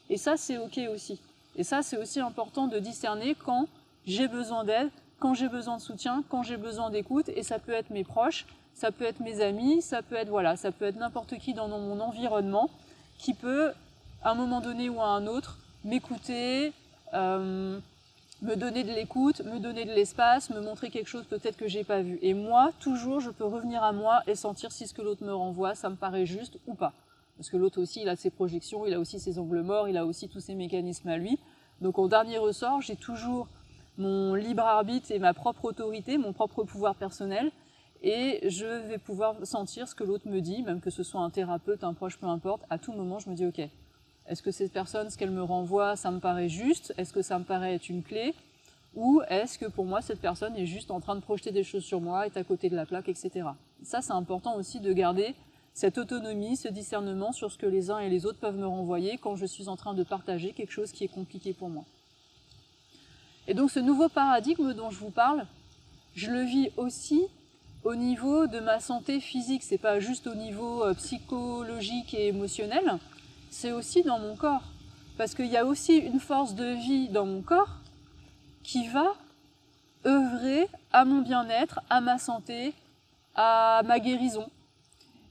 et 0.10 0.18
ça, 0.18 0.38
c'est 0.38 0.58
OK 0.58 0.80
aussi. 0.94 1.20
Et 1.56 1.64
ça, 1.64 1.82
c'est 1.84 1.98
aussi 1.98 2.20
important 2.20 2.68
de 2.68 2.80
discerner 2.80 3.36
quand 3.36 3.68
j'ai 4.06 4.28
besoin 4.28 4.64
d'aide, 4.64 4.90
quand 5.20 5.34
j'ai 5.34 5.48
besoin 5.48 5.78
de 5.78 5.82
soutien, 5.82 6.24
quand 6.30 6.44
j'ai 6.44 6.58
besoin 6.58 6.90
d'écoute, 6.90 7.30
et 7.30 7.44
ça 7.44 7.60
peut 7.60 7.72
être 7.72 7.90
mes 7.90 8.04
proches, 8.04 8.46
ça 8.74 8.92
peut 8.92 9.06
être 9.06 9.20
mes 9.20 9.42
amis, 9.42 9.82
ça 9.82 10.02
peut 10.02 10.16
être 10.16 10.30
voilà, 10.30 10.56
ça 10.58 10.72
peut 10.72 10.86
être 10.86 10.98
n'importe 10.98 11.38
qui 11.38 11.54
dans 11.54 11.68
mon 11.68 12.00
environnement 12.00 12.70
qui 13.18 13.34
peut, 13.34 13.72
à 14.24 14.32
un 14.32 14.36
moment 14.36 14.62
donné 14.62 14.90
ou 14.90 15.00
à 15.00 15.06
un 15.06 15.28
autre, 15.28 15.60
m'écouter, 15.86 16.74
euh, 17.14 17.80
me 18.42 18.56
donner 18.56 18.84
de 18.84 18.92
l'écoute, 18.92 19.42
me 19.42 19.60
donner 19.60 19.86
de 19.86 19.94
l'espace, 19.94 20.50
me 20.50 20.60
montrer 20.60 20.90
quelque 20.90 21.08
chose 21.08 21.26
peut-être 21.26 21.56
que 21.56 21.68
j'ai 21.68 21.84
pas 21.84 22.02
vu. 22.02 22.20
Et 22.22 22.34
moi, 22.34 22.72
toujours, 22.80 23.20
je 23.20 23.30
peux 23.30 23.46
revenir 23.46 23.84
à 23.84 23.94
moi 23.94 24.22
et 24.28 24.36
sentir 24.36 24.72
si 24.72 24.88
ce 24.88 24.94
que 24.94 25.02
l'autre 25.02 25.24
me 25.24 25.34
renvoie, 25.34 25.76
ça 25.76 25.90
me 25.90 25.96
paraît 25.96 26.26
juste 26.26 26.58
ou 26.68 26.74
pas. 26.74 26.94
Parce 27.38 27.50
que 27.50 27.58
l'autre 27.58 27.82
aussi, 27.82 28.02
il 28.02 28.10
a 28.10 28.16
ses 28.16 28.30
projections, 28.30 28.86
il 28.86 28.94
a 28.94 29.00
aussi 29.00 29.20
ses 29.20 29.40
angles 29.40 29.62
morts, 29.62 29.88
il 29.88 29.98
a 29.98 30.06
aussi 30.06 30.30
tous 30.30 30.40
ses 30.40 30.56
mécanismes 30.56 31.10
à 31.10 31.18
lui. 31.18 31.40
Donc 31.82 31.98
en 32.00 32.08
dernier 32.08 32.38
ressort, 32.38 32.82
j'ai 32.82 32.96
toujours 32.96 33.48
mon 33.98 34.36
libre 34.36 34.64
arbitre 34.64 35.12
et 35.12 35.20
ma 35.20 35.34
propre 35.34 35.66
autorité, 35.66 36.18
mon 36.18 36.34
propre 36.34 36.64
pouvoir 36.64 36.96
personnel, 36.96 37.52
et 38.02 38.50
je 38.50 38.66
vais 38.88 38.98
pouvoir 38.98 39.36
sentir 39.46 39.88
ce 39.88 39.96
que 39.96 40.04
l'autre 40.04 40.28
me 40.28 40.42
dit, 40.42 40.62
même 40.64 40.82
que 40.82 40.90
ce 40.90 41.04
soit 41.04 41.22
un 41.22 41.30
thérapeute, 41.30 41.84
un 41.84 41.94
proche, 41.94 42.18
peu 42.18 42.26
importe, 42.26 42.64
à 42.70 42.78
tout 42.78 42.92
moment 42.92 43.20
je 43.20 43.30
me 43.30 43.36
dis 43.36 43.46
ok, 43.46 43.62
est-ce 44.28 44.42
que 44.42 44.52
cette 44.52 44.72
personne, 44.72 45.10
ce 45.10 45.18
qu'elle 45.18 45.32
me 45.32 45.44
renvoie, 45.44 45.96
ça 45.96 46.10
me 46.12 46.20
paraît 46.20 46.50
juste? 46.50 46.94
Est-ce 46.98 47.12
que 47.12 47.22
ça 47.22 47.38
me 47.40 47.44
paraît 47.44 47.76
être 47.76 47.90
une 47.90 48.04
clé? 48.04 48.34
Ou 48.96 49.22
est-ce 49.28 49.58
que 49.58 49.66
pour 49.66 49.86
moi 49.86 50.02
cette 50.02 50.22
personne 50.22 50.56
est 50.56 50.66
juste 50.66 50.92
en 50.92 51.00
train 51.00 51.16
de 51.16 51.22
projeter 51.22 51.52
des 51.52 51.64
choses 51.64 51.84
sur 51.84 52.00
moi, 52.00 52.26
est 52.26 52.38
à 52.38 52.44
côté 52.44 52.70
de 52.70 52.76
la 52.76 52.86
plaque, 52.86 53.10
etc. 53.10 53.48
Ça 53.84 54.02
c'est 54.02 54.14
important 54.14 54.56
aussi 54.56 54.80
de 54.80 54.92
garder 54.94 55.36
cette 55.74 55.98
autonomie, 55.98 56.56
ce 56.56 56.68
discernement 56.68 57.32
sur 57.32 57.52
ce 57.52 57.58
que 57.58 57.66
les 57.66 57.90
uns 57.90 58.00
et 58.00 58.10
les 58.10 58.26
autres 58.26 58.40
peuvent 58.40 58.58
me 58.58 58.68
renvoyer 58.68 59.18
quand 59.18 59.36
je 59.36 59.46
suis 59.46 59.70
en 59.70 59.76
train 59.76 59.94
de 59.94 60.04
partager 60.04 60.52
quelque 60.52 60.72
chose 60.72 60.92
qui 60.92 61.04
est 61.04 61.08
compliqué 61.08 61.54
pour 61.54 61.70
moi. 61.70 61.84
Et 63.48 63.54
donc 63.54 63.72
ce 63.72 63.80
nouveau 63.80 64.08
paradigme 64.08 64.74
dont 64.74 64.92
je 64.92 65.00
vous 65.00 65.10
parle, 65.10 65.46
je 66.16 66.30
le 66.30 66.44
vis 66.44 66.70
aussi 66.78 67.24
au 67.84 67.96
niveau 67.96 68.48
de 68.48 68.60
ma 68.60 68.80
santé 68.80 69.20
physique. 69.20 69.64
C'est 69.64 69.78
pas 69.78 70.00
juste 70.00 70.28
au 70.28 70.36
niveau 70.36 70.84
euh, 70.84 70.94
psychologique 70.94 72.14
et 72.14 72.28
émotionnel, 72.28 73.00
c'est 73.50 73.72
aussi 73.72 74.04
dans 74.04 74.20
mon 74.20 74.36
corps. 74.36 74.64
Parce 75.18 75.36
qu'il 75.36 75.48
y 75.48 75.58
a 75.58 75.66
aussi 75.66 75.98
une 75.98 76.20
force 76.20 76.56
de 76.56 76.66
vie 76.66 77.10
dans 77.10 77.26
mon 77.26 77.42
corps 77.42 77.78
qui 78.64 78.88
va 78.88 79.14
œuvrer 80.06 80.68
à 80.92 81.06
mon 81.06 81.22
bien-être, 81.22 81.82
à 81.90 82.02
ma 82.02 82.18
santé, 82.18 82.74
à 83.36 83.82
ma 83.86 84.00
guérison. 84.00 84.50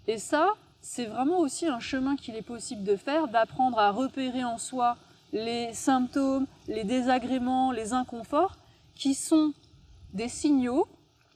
Et 0.09 0.19
ça, 0.19 0.55
c'est 0.81 1.07
vraiment 1.07 1.39
aussi 1.39 1.67
un 1.67 1.81
chemin 1.81 2.17
qu'il 2.17 2.35
est 2.35 2.43
possible 2.43 2.85
de 2.85 2.97
faire, 2.97 3.29
d'apprendre 3.29 3.79
à 3.79 3.91
repérer 3.91 4.45
en 4.45 4.59
soi 4.59 4.97
les 5.33 5.73
symptômes, 5.73 6.47
les 6.69 6.85
désagréments, 6.85 7.73
les 7.73 7.93
inconforts, 7.93 8.57
qui 8.95 9.15
sont 9.15 9.53
des 10.13 10.29
signaux 10.29 10.87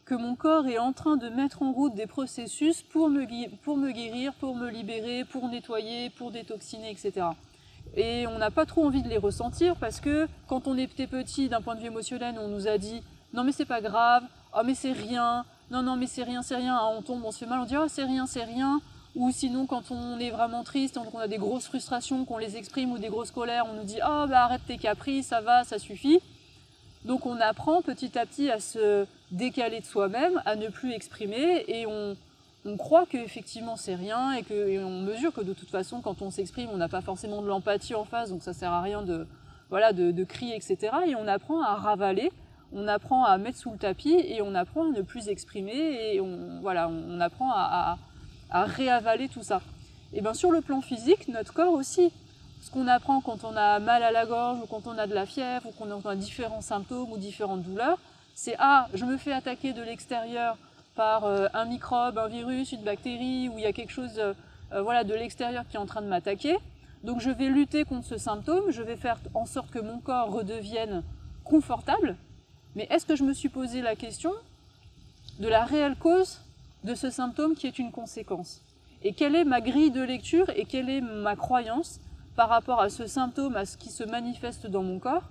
que 0.04 0.14
mon 0.14 0.36
corps 0.36 0.68
est 0.68 0.78
en 0.78 0.92
train 0.92 1.16
de 1.16 1.28
mettre 1.28 1.62
en 1.62 1.72
route 1.72 1.94
des 1.94 2.06
processus 2.06 2.82
pour 2.82 3.08
me, 3.08 3.26
pour 3.62 3.76
me 3.76 3.90
guérir, 3.90 4.32
pour 4.34 4.54
me 4.54 4.70
libérer, 4.70 5.24
pour 5.24 5.48
nettoyer, 5.48 6.10
pour 6.10 6.30
détoxiner, 6.30 6.90
etc. 6.90 7.26
Et 7.96 8.26
on 8.26 8.38
n'a 8.38 8.50
pas 8.50 8.66
trop 8.66 8.84
envie 8.84 9.02
de 9.02 9.08
les 9.08 9.16
ressentir 9.16 9.76
parce 9.76 10.00
que 10.00 10.28
quand 10.46 10.68
on 10.68 10.78
était 10.78 11.08
petit, 11.08 11.48
d'un 11.48 11.60
point 11.60 11.74
de 11.74 11.80
vue 11.80 11.86
émotionnel, 11.86 12.36
on 12.40 12.48
nous 12.48 12.68
a 12.68 12.78
dit 12.78 13.02
non 13.32 13.42
mais 13.42 13.52
c'est 13.52 13.64
pas 13.64 13.80
grave, 13.80 14.22
oh 14.56 14.60
mais 14.64 14.74
c'est 14.74 14.92
rien, 14.92 15.44
non 15.70 15.82
non 15.82 15.96
mais 15.96 16.06
c'est 16.06 16.22
rien, 16.22 16.42
c'est 16.42 16.56
rien, 16.56 16.78
on 16.96 17.02
tombe, 17.02 17.24
on 17.24 17.32
se 17.32 17.38
fait 17.38 17.46
mal, 17.46 17.60
on 17.60 17.64
dit 17.64 17.76
oh 17.76 17.86
c'est 17.88 18.04
rien, 18.04 18.26
c'est 18.26 18.44
rien, 18.44 18.80
ou 19.14 19.30
sinon 19.32 19.66
quand 19.66 19.90
on 19.90 20.18
est 20.18 20.30
vraiment 20.30 20.62
triste, 20.62 20.98
on 20.98 21.18
a 21.18 21.28
des 21.28 21.38
grosses 21.38 21.66
frustrations, 21.66 22.24
qu'on 22.24 22.38
les 22.38 22.56
exprime 22.56 22.92
ou 22.92 22.98
des 22.98 23.08
grosses 23.08 23.30
colères, 23.30 23.66
on 23.70 23.74
nous 23.74 23.84
dit 23.84 23.98
oh 24.02 24.26
bah 24.28 24.44
arrête 24.44 24.62
tes 24.66 24.78
caprices, 24.78 25.28
ça 25.28 25.40
va, 25.40 25.64
ça 25.64 25.78
suffit. 25.78 26.20
Donc 27.04 27.24
on 27.24 27.40
apprend 27.40 27.82
petit 27.82 28.18
à 28.18 28.26
petit 28.26 28.50
à 28.50 28.58
se 28.58 29.06
décaler 29.30 29.80
de 29.80 29.84
soi-même, 29.84 30.42
à 30.44 30.56
ne 30.56 30.68
plus 30.68 30.92
exprimer, 30.92 31.64
et 31.68 31.86
on, 31.86 32.16
croit 32.78 33.06
qu'effectivement 33.06 33.76
c'est 33.76 33.94
rien, 33.94 34.32
et, 34.32 34.42
qu'on 34.42 35.00
mesure 35.00 35.32
que 35.32 35.40
de 35.40 35.52
toute 35.52 35.70
façon 35.70 36.00
quand 36.00 36.20
on 36.20 36.30
s'exprime, 36.30 36.68
on 36.72 36.76
n'a 36.76 36.88
pas 36.88 37.00
forcément 37.00 37.42
de 37.42 37.46
l'empathie 37.46 37.94
en 37.94 38.04
face, 38.04 38.30
donc 38.30 38.42
ça 38.42 38.52
sert 38.52 38.72
à 38.72 38.82
rien 38.82 39.02
de, 39.02 39.26
voilà, 39.70 39.92
de, 39.92 40.24
crier, 40.24 40.56
etc. 40.56 40.92
Et 41.06 41.14
on 41.14 41.28
apprend 41.28 41.62
à 41.62 41.76
ravaler, 41.76 42.32
on 42.72 42.88
apprend 42.88 43.24
à 43.24 43.38
mettre 43.38 43.58
sous 43.58 43.70
le 43.70 43.78
tapis, 43.78 44.14
et 44.14 44.42
on 44.42 44.54
apprend 44.54 44.86
à 44.86 44.96
ne 44.96 45.02
plus 45.02 45.28
exprimer, 45.28 46.14
et 46.14 46.20
on, 46.20 46.60
voilà, 46.60 46.88
on 46.88 47.20
apprend 47.20 47.50
à, 47.52 47.98
réavaler 48.50 49.28
tout 49.28 49.42
ça. 49.42 49.60
Et 50.12 50.20
bien 50.20 50.34
sur 50.34 50.50
le 50.50 50.60
plan 50.60 50.80
physique, 50.80 51.28
notre 51.28 51.52
corps 51.52 51.72
aussi 51.72 52.12
ce 52.62 52.70
qu'on 52.70 52.88
apprend 52.88 53.20
quand 53.20 53.44
on 53.44 53.54
a 53.54 53.78
mal 53.78 54.02
à 54.02 54.10
la 54.10 54.24
gorge 54.24 54.58
ou 54.60 54.66
quand 54.66 54.86
on 54.86 54.96
a 54.98 55.06
de 55.06 55.14
la 55.14 55.26
fièvre 55.26 55.66
ou 55.66 55.72
qu'on 55.72 56.08
a 56.08 56.16
différents 56.16 56.62
symptômes 56.62 57.12
ou 57.12 57.16
différentes 57.16 57.62
douleurs, 57.62 57.98
c'est 58.34 58.56
ah, 58.58 58.88
je 58.94 59.04
me 59.04 59.16
fais 59.16 59.32
attaquer 59.32 59.72
de 59.72 59.82
l'extérieur 59.82 60.56
par 60.96 61.24
euh, 61.24 61.46
un 61.54 61.66
microbe, 61.66 62.18
un 62.18 62.28
virus, 62.28 62.72
une 62.72 62.82
bactérie, 62.82 63.48
ou 63.48 63.58
il 63.58 63.62
y 63.62 63.66
a 63.66 63.72
quelque 63.72 63.92
chose 63.92 64.18
euh, 64.18 64.32
euh, 64.72 64.82
voilà, 64.82 65.04
de 65.04 65.14
l'extérieur 65.14 65.64
qui 65.68 65.76
est 65.76 65.78
en 65.78 65.86
train 65.86 66.02
de 66.02 66.08
m'attaquer. 66.08 66.56
Donc 67.04 67.20
je 67.20 67.30
vais 67.30 67.48
lutter 67.48 67.84
contre 67.84 68.06
ce 68.06 68.18
symptôme, 68.18 68.70
je 68.70 68.82
vais 68.82 68.96
faire 68.96 69.18
en 69.34 69.46
sorte 69.46 69.70
que 69.70 69.78
mon 69.78 69.98
corps 69.98 70.32
redevienne 70.32 71.04
confortable. 71.44 72.16
Mais 72.76 72.86
est-ce 72.90 73.06
que 73.06 73.16
je 73.16 73.24
me 73.24 73.32
suis 73.32 73.48
posé 73.48 73.80
la 73.80 73.96
question 73.96 74.32
de 75.40 75.48
la 75.48 75.64
réelle 75.64 75.96
cause 75.96 76.42
de 76.84 76.94
ce 76.94 77.08
symptôme 77.08 77.54
qui 77.54 77.66
est 77.66 77.78
une 77.78 77.90
conséquence? 77.90 78.60
Et 79.02 79.14
quelle 79.14 79.34
est 79.34 79.44
ma 79.44 79.62
grille 79.62 79.90
de 79.90 80.02
lecture 80.02 80.50
et 80.50 80.66
quelle 80.66 80.90
est 80.90 81.00
ma 81.00 81.36
croyance 81.36 82.00
par 82.36 82.50
rapport 82.50 82.80
à 82.80 82.90
ce 82.90 83.06
symptôme, 83.06 83.56
à 83.56 83.64
ce 83.64 83.78
qui 83.78 83.88
se 83.88 84.04
manifeste 84.04 84.66
dans 84.66 84.82
mon 84.82 84.98
corps, 84.98 85.30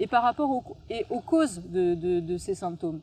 et 0.00 0.08
par 0.08 0.24
rapport 0.24 0.64
et 0.88 1.06
aux 1.10 1.20
causes 1.20 1.62
de, 1.68 2.36
ces 2.38 2.56
symptômes? 2.56 3.00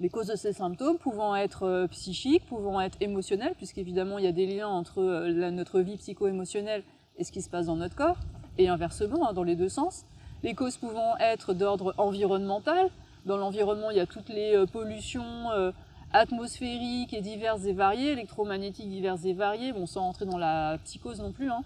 Les 0.00 0.08
causes 0.08 0.28
de 0.28 0.36
ces 0.36 0.54
symptômes 0.54 0.96
pouvant 0.96 1.36
être 1.36 1.64
euh, 1.64 1.86
psychiques, 1.88 2.46
pouvant 2.46 2.80
être 2.80 2.96
émotionnelles, 3.02 3.54
puisqu'évidemment 3.54 4.16
il 4.16 4.24
y 4.24 4.28
a 4.28 4.32
des 4.32 4.46
liens 4.46 4.68
entre 4.68 5.02
euh, 5.02 5.50
notre 5.50 5.80
vie 5.80 5.98
psycho-émotionnelle 5.98 6.82
et 7.18 7.24
ce 7.24 7.32
qui 7.32 7.42
se 7.42 7.50
passe 7.50 7.66
dans 7.66 7.76
notre 7.76 7.96
corps, 7.96 8.16
et 8.56 8.68
inversement, 8.68 9.28
hein, 9.28 9.34
dans 9.34 9.42
les 9.42 9.56
deux 9.56 9.68
sens. 9.68 10.06
Les 10.42 10.54
causes 10.54 10.78
pouvant 10.78 11.18
être 11.18 11.52
d'ordre 11.52 11.94
environnemental. 11.98 12.88
Dans 13.26 13.36
l'environnement, 13.36 13.90
il 13.90 13.96
y 13.96 14.00
a 14.00 14.06
toutes 14.06 14.28
les 14.28 14.56
euh, 14.56 14.66
pollutions 14.66 15.72
atmosphériques 16.12 17.14
et 17.14 17.20
diverses 17.20 17.64
et 17.66 17.72
variées, 17.72 18.12
électromagnétiques 18.12 18.90
diverses 18.90 19.24
et 19.24 19.32
variées, 19.32 19.72
bon, 19.72 19.86
sans 19.86 20.00
rentrer 20.00 20.26
dans 20.26 20.38
la 20.38 20.78
psychose 20.84 21.20
non 21.20 21.32
plus, 21.32 21.50
hein. 21.50 21.62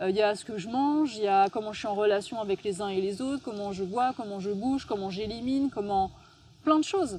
Euh, 0.00 0.10
il 0.10 0.16
y 0.16 0.22
a 0.22 0.36
ce 0.36 0.44
que 0.44 0.58
je 0.58 0.68
mange, 0.68 1.16
il 1.16 1.24
y 1.24 1.28
a 1.28 1.48
comment 1.48 1.72
je 1.72 1.80
suis 1.80 1.88
en 1.88 1.94
relation 1.94 2.40
avec 2.40 2.62
les 2.62 2.80
uns 2.80 2.88
et 2.88 3.00
les 3.00 3.20
autres, 3.20 3.42
comment 3.42 3.72
je 3.72 3.82
bois, 3.82 4.12
comment 4.16 4.38
je 4.38 4.50
bouge, 4.50 4.84
comment 4.84 5.10
j'élimine, 5.10 5.70
comment... 5.70 6.12
plein 6.62 6.78
de 6.78 6.84
choses. 6.84 7.18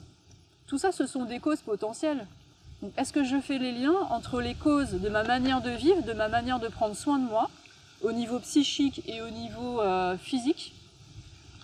Tout 0.68 0.78
ça, 0.78 0.92
ce 0.92 1.06
sont 1.06 1.26
des 1.26 1.40
causes 1.40 1.62
potentielles. 1.62 2.26
Est-ce 2.96 3.12
que 3.12 3.26
je 3.26 3.40
fais 3.42 3.58
les 3.58 3.74
liens 3.74 4.08
entre 4.12 4.40
les 4.40 4.54
causes 4.54 4.92
de 4.92 5.10
ma 5.10 5.24
manière 5.24 5.62
de 5.62 5.72
vivre, 5.72 6.04
de 6.04 6.14
ma 6.14 6.30
manière 6.30 6.60
de 6.60 6.70
prendre 6.70 6.96
soin 6.96 7.20
de 7.20 7.28
moi, 7.28 7.50
au 8.02 8.14
niveau 8.14 8.40
psychique 8.40 9.02
et 9.08 9.22
au 9.22 9.30
niveau 9.30 9.82
euh, 9.82 10.18
physique? 10.18 10.74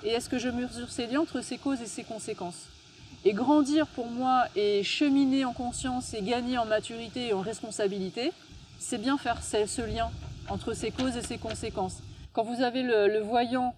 Et 0.05 0.09
est-ce 0.09 0.29
que 0.29 0.37
je 0.37 0.49
mesure 0.49 0.91
ces 0.91 1.07
liens 1.07 1.21
entre 1.21 1.41
ces 1.41 1.57
causes 1.57 1.81
et 1.81 1.87
ces 1.87 2.03
conséquences? 2.03 2.67
Et 3.25 3.33
grandir 3.33 3.87
pour 3.87 4.05
moi 4.05 4.45
et 4.55 4.83
cheminer 4.83 5.45
en 5.45 5.53
conscience 5.53 6.13
et 6.13 6.21
gagner 6.21 6.59
en 6.59 6.65
maturité 6.65 7.29
et 7.29 7.33
en 7.33 7.41
responsabilité, 7.41 8.31
c'est 8.77 8.99
bien 8.99 9.17
faire 9.17 9.41
ce 9.41 9.81
lien 9.81 10.11
entre 10.47 10.73
ses 10.73 10.91
causes 10.91 11.17
et 11.17 11.23
ses 11.23 11.39
conséquences. 11.39 12.03
Quand 12.33 12.43
vous 12.43 12.61
avez 12.61 12.83
le, 12.83 13.19
voyant 13.21 13.73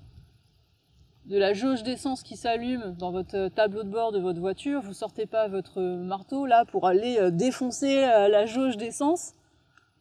de 1.28 1.38
la 1.38 1.54
jauge 1.54 1.84
d'essence 1.84 2.24
qui 2.24 2.36
s'allume 2.36 2.94
dans 3.00 3.12
votre 3.12 3.48
tableau 3.48 3.84
de 3.84 3.90
bord 3.90 4.12
de 4.12 4.20
votre 4.20 4.42
voiture, 4.42 4.82
vous 4.82 4.94
sortez 4.94 5.28
pas 5.28 5.48
votre 5.48 5.82
marteau 5.82 6.46
là 6.46 6.66
pour 6.66 6.88
aller 6.88 7.20
euh, 7.20 7.32
défoncer 7.32 8.04
euh, 8.04 8.28
la 8.28 8.46
jauge 8.46 8.76
d'essence 8.76 9.34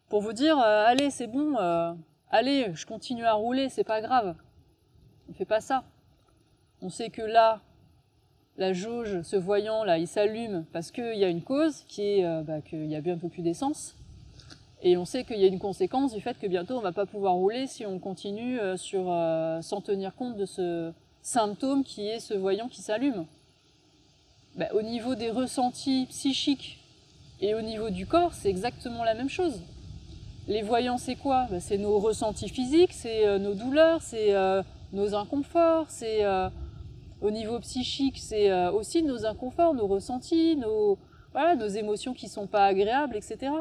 pour 0.09 0.23
vous 0.23 0.33
dire 0.33 0.59
euh, 0.59 0.85
allez 0.87 1.11
c'est 1.11 1.29
bon, 1.29 1.55
allez 2.31 2.73
je 2.75 2.85
continue 2.85 3.25
à 3.25 3.35
rouler, 3.35 3.69
c'est 3.69 3.85
pas 3.85 4.01
grave. 4.01 4.35
On 5.29 5.35
fait 5.35 5.45
pas 5.45 5.61
ça. 5.61 5.85
On 6.83 6.91
sait 6.91 7.11
que 7.11 7.23
là, 7.23 7.61
la 8.59 8.73
jauge, 8.73 9.23
ce 9.23 9.37
voyant 9.37 9.85
là, 9.85 9.99
il 9.99 10.07
s'allume 10.07 10.65
parce 10.73 10.91
qu'il 10.91 11.17
y 11.17 11.25
a 11.25 11.29
une 11.29 11.43
cause 11.43 11.85
qui 11.89 12.03
est 12.03 12.43
bah, 12.45 12.61
qu'il 12.61 12.87
y 12.87 12.97
a 12.97 13.01
bien 13.01 13.15
un 13.15 13.19
peu 13.19 13.29
plus 13.29 13.43
d'essence 13.43 13.95
et 14.83 14.97
on 14.97 15.05
sait 15.05 15.25
qu'il 15.25 15.39
y 15.39 15.45
a 15.45 15.49
une 15.49 15.59
conséquence 15.59 16.15
du 16.15 16.21
fait 16.21 16.39
que 16.39 16.47
bientôt 16.47 16.75
on 16.75 16.79
ne 16.79 16.83
va 16.83 16.93
pas 16.93 17.07
pouvoir 17.07 17.35
rouler 17.35 17.67
si 17.67 17.87
on 17.87 17.99
continue 17.99 18.61
euh, 18.61 18.77
euh, 18.95 19.63
sans 19.63 19.81
tenir 19.81 20.15
compte 20.15 20.37
de 20.37 20.45
ce 20.45 20.93
symptôme 21.23 21.83
qui 21.83 22.07
est 22.07 22.21
ce 22.21 22.35
voyant 22.35 22.69
qui 22.69 22.83
s'allume. 22.83 23.27
Ben, 24.55 24.69
au 24.75 24.83
niveau 24.83 25.15
des 25.15 25.31
ressentis 25.31 26.07
psychiques 26.11 26.79
et 27.41 27.55
au 27.55 27.63
niveau 27.63 27.91
du 27.91 28.07
corps, 28.07 28.33
c'est 28.33 28.49
exactement 28.49 29.05
la 29.05 29.15
même 29.15 29.29
chose. 29.29 29.61
Les 30.49 30.63
voyants, 30.63 30.99
c'est 30.99 31.17
quoi? 31.17 31.47
Bah, 31.51 31.59
C'est 31.59 31.79
nos 31.79 31.99
ressentis 31.99 32.49
physiques, 32.49 32.93
c'est 32.93 33.27
euh, 33.27 33.39
nos 33.39 33.55
douleurs, 33.55 34.01
c'est 34.03 34.35
euh, 34.35 34.63
nos 34.93 35.15
inconforts, 35.15 35.87
c'est 35.89 36.25
euh, 36.25 36.49
au 37.21 37.31
niveau 37.31 37.59
psychique, 37.61 38.19
c'est 38.19 38.53
aussi 38.69 39.03
nos 39.03 39.25
inconforts, 39.25 39.75
nos 39.75 39.87
ressentis, 39.87 40.57
nos, 40.57 40.99
voilà, 41.33 41.55
nos 41.55 41.69
émotions 41.69 42.13
qui 42.13 42.29
sont 42.29 42.47
pas 42.47 42.67
agréables, 42.67 43.17
etc. 43.17 43.53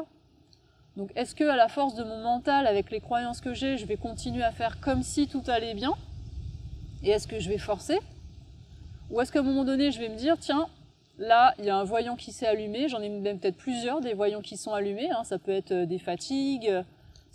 Donc 0.96 1.10
est-ce 1.14 1.34
que 1.34 1.44
à 1.44 1.56
la 1.56 1.68
force 1.68 1.94
de 1.94 2.04
mon 2.04 2.22
mental, 2.22 2.66
avec 2.66 2.90
les 2.90 3.00
croyances 3.00 3.40
que 3.40 3.54
j'ai, 3.54 3.76
je 3.76 3.86
vais 3.86 3.96
continuer 3.96 4.42
à 4.42 4.52
faire 4.52 4.80
comme 4.80 5.02
si 5.02 5.26
tout 5.26 5.42
allait 5.46 5.74
bien 5.74 5.94
Et 7.02 7.10
est-ce 7.10 7.26
que 7.26 7.38
je 7.38 7.48
vais 7.48 7.58
forcer? 7.58 7.98
Ou 9.10 9.20
est-ce 9.20 9.32
qu'à 9.32 9.40
un 9.40 9.42
moment 9.42 9.64
donné, 9.64 9.90
je 9.90 10.00
vais 10.00 10.08
me 10.08 10.16
dire, 10.16 10.36
tiens, 10.38 10.66
Là, 11.18 11.54
il 11.58 11.64
y 11.64 11.70
a 11.70 11.76
un 11.76 11.84
voyant 11.84 12.14
qui 12.14 12.30
s'est 12.30 12.46
allumé, 12.46 12.88
j'en 12.88 13.00
ai 13.00 13.08
même 13.08 13.38
peut-être 13.38 13.56
plusieurs 13.56 14.02
des 14.02 14.12
voyants 14.12 14.42
qui 14.42 14.58
sont 14.58 14.74
allumés, 14.74 15.10
hein. 15.10 15.24
ça 15.24 15.38
peut 15.38 15.52
être 15.52 15.72
euh, 15.72 15.86
des 15.86 15.98
fatigues, 15.98 16.70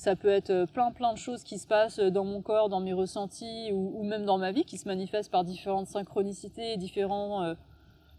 ça 0.02 0.16
peut 0.16 0.30
être 0.30 0.50
euh, 0.50 0.66
plein 0.66 0.92
plein 0.92 1.14
de 1.14 1.20
choses 1.20 1.44
qui 1.44 1.60
se 1.60 1.68
passent 1.68 2.00
dans 2.00 2.26
mon 2.26 2.42
corps, 2.42 2.70
dans 2.70 2.80
mes 2.80 2.92
ressentis 2.92 3.72
ou, 3.72 4.02
même 4.02 4.26
dans 4.26 4.40
ma 4.40 4.52
vie, 4.52 4.66
qui 4.66 4.80
se 4.80 4.88
manifestent 4.88 5.30
par 5.30 5.44
différentes 5.44 5.86
synchronicités, 5.86 6.76
différents, 6.78 7.44
euh, 7.44 7.54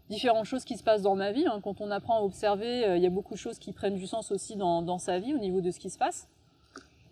différentes 0.09 0.45
choses 0.45 0.63
qui 0.63 0.77
se 0.77 0.83
passent 0.83 1.01
dans 1.01 1.17
ma 1.17 1.33
vie. 1.33 1.45
Hein. 1.45 1.59
Quand 1.61 1.81
on 1.81 1.91
apprend 1.91 2.19
à 2.19 2.21
observer, 2.21 2.95
il 2.95 3.03
y 3.03 3.05
a 3.05 3.09
beaucoup 3.09 3.33
de 3.33 3.39
choses 3.39 3.59
qui 3.59 3.73
prennent 3.73 3.97
du 3.97 4.07
sens 4.07 4.31
aussi 4.31 4.55
dans, 4.55 4.81
dans 4.81 4.97
sa 4.97 5.19
vie 5.19 5.33
au 5.33 5.39
niveau 5.39 5.59
de 5.59 5.71
ce 5.71 5.79
qui 5.81 5.89
se 5.89 5.97
passe. 5.97 6.29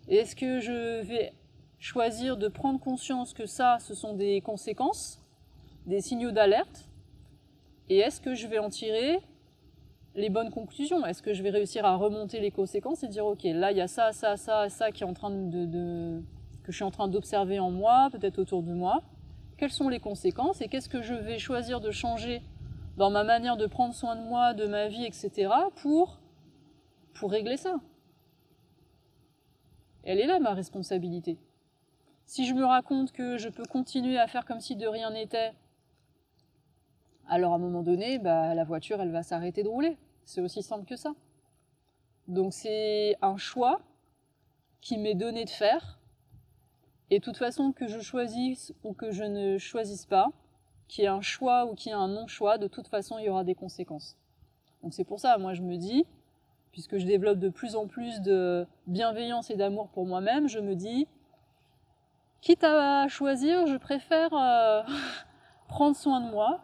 Est-ce 0.08 0.34
que 0.34 0.60
je 0.60 1.02
vais 1.02 1.34
choisir 1.78 2.38
de 2.38 2.48
prendre 2.48 2.80
conscience 2.80 3.34
que 3.34 3.44
ça, 3.44 3.76
ce 3.78 3.94
sont 3.94 4.14
des 4.14 4.40
conséquences, 4.40 5.20
des 5.84 6.00
signaux 6.00 6.30
d'alerte, 6.30 6.88
et 7.90 7.98
est-ce 7.98 8.22
que 8.22 8.34
je 8.34 8.46
vais 8.46 8.58
en 8.58 8.70
tirer 8.70 9.18
les 10.14 10.30
bonnes 10.30 10.50
conclusions 10.50 11.04
Est-ce 11.06 11.22
que 11.22 11.32
je 11.32 11.42
vais 11.42 11.50
réussir 11.50 11.84
à 11.84 11.96
remonter 11.96 12.40
les 12.40 12.50
conséquences 12.50 13.02
et 13.02 13.08
dire 13.08 13.26
ok 13.26 13.44
là 13.44 13.72
il 13.72 13.78
y 13.78 13.80
a 13.80 13.88
ça, 13.88 14.12
ça, 14.12 14.36
ça, 14.36 14.68
ça 14.68 14.92
qui 14.92 15.02
est 15.02 15.06
en 15.06 15.14
train 15.14 15.30
de, 15.30 16.22
que 16.62 16.72
je 16.72 16.76
suis 16.76 16.84
en 16.84 16.90
train 16.90 17.08
d'observer 17.08 17.58
en 17.58 17.70
moi, 17.70 18.08
peut-être 18.12 18.38
autour 18.38 18.62
de 18.62 18.72
moi. 18.72 19.02
Quelles 19.56 19.70
sont 19.70 19.88
les 19.88 20.00
conséquences 20.00 20.60
et 20.60 20.68
qu'est-ce 20.68 20.88
que 20.88 21.02
je 21.02 21.14
vais 21.14 21.38
choisir 21.38 21.80
de 21.80 21.90
changer 21.90 22.42
dans 22.96 23.10
ma 23.10 23.24
manière 23.24 23.56
de 23.56 23.66
prendre 23.66 23.94
soin 23.94 24.16
de 24.16 24.22
moi, 24.22 24.54
de 24.54 24.66
ma 24.66 24.88
vie, 24.88 25.04
etc. 25.04 25.50
pour 25.76 26.18
pour 27.14 27.30
régler 27.30 27.56
ça? 27.56 27.76
Elle 30.04 30.18
est 30.18 30.26
là 30.26 30.40
ma 30.40 30.52
responsabilité. 30.52 31.38
Si 32.26 32.46
je 32.46 32.54
me 32.54 32.64
raconte 32.64 33.12
que 33.12 33.36
je 33.36 33.48
peux 33.48 33.64
continuer 33.64 34.18
à 34.18 34.26
faire 34.26 34.44
comme 34.44 34.60
si 34.60 34.74
de 34.74 34.86
rien 34.86 35.10
n'était, 35.10 35.52
alors 37.28 37.52
à 37.52 37.56
un 37.56 37.58
moment 37.58 37.82
donné, 37.82 38.18
bah, 38.18 38.54
la 38.54 38.64
voiture, 38.64 39.00
elle 39.00 39.10
va 39.10 39.22
s'arrêter 39.22 39.62
de 39.62 39.68
rouler. 39.68 39.96
C'est 40.24 40.40
aussi 40.40 40.62
simple 40.62 40.84
que 40.84 40.96
ça. 40.96 41.12
Donc 42.28 42.52
c'est 42.52 43.16
un 43.22 43.36
choix 43.36 43.80
qui 44.80 44.98
m'est 44.98 45.14
donné 45.14 45.44
de 45.44 45.50
faire. 45.50 45.98
Et 47.10 47.18
de 47.18 47.24
toute 47.24 47.36
façon, 47.36 47.72
que 47.72 47.86
je 47.86 48.00
choisisse 48.00 48.72
ou 48.84 48.94
que 48.94 49.10
je 49.10 49.24
ne 49.24 49.58
choisisse 49.58 50.06
pas, 50.06 50.30
qu'il 50.88 51.04
y 51.04 51.06
ait 51.06 51.10
un 51.10 51.20
choix 51.20 51.66
ou 51.66 51.74
qu'il 51.74 51.90
y 51.90 51.92
ait 51.92 51.98
un 51.98 52.08
non-choix, 52.08 52.58
de 52.58 52.68
toute 52.68 52.88
façon, 52.88 53.18
il 53.18 53.24
y 53.24 53.28
aura 53.28 53.44
des 53.44 53.54
conséquences. 53.54 54.16
Donc 54.82 54.94
c'est 54.94 55.04
pour 55.04 55.20
ça, 55.20 55.38
moi 55.38 55.54
je 55.54 55.62
me 55.62 55.76
dis, 55.76 56.04
puisque 56.72 56.98
je 56.98 57.06
développe 57.06 57.38
de 57.38 57.48
plus 57.48 57.76
en 57.76 57.86
plus 57.86 58.20
de 58.20 58.66
bienveillance 58.86 59.50
et 59.50 59.56
d'amour 59.56 59.88
pour 59.88 60.06
moi-même, 60.06 60.48
je 60.48 60.58
me 60.58 60.74
dis, 60.74 61.06
quitte 62.40 62.64
à 62.64 63.06
choisir, 63.08 63.66
je 63.66 63.76
préfère 63.76 64.32
euh, 64.32 64.82
prendre 65.68 65.96
soin 65.96 66.20
de 66.20 66.30
moi, 66.30 66.60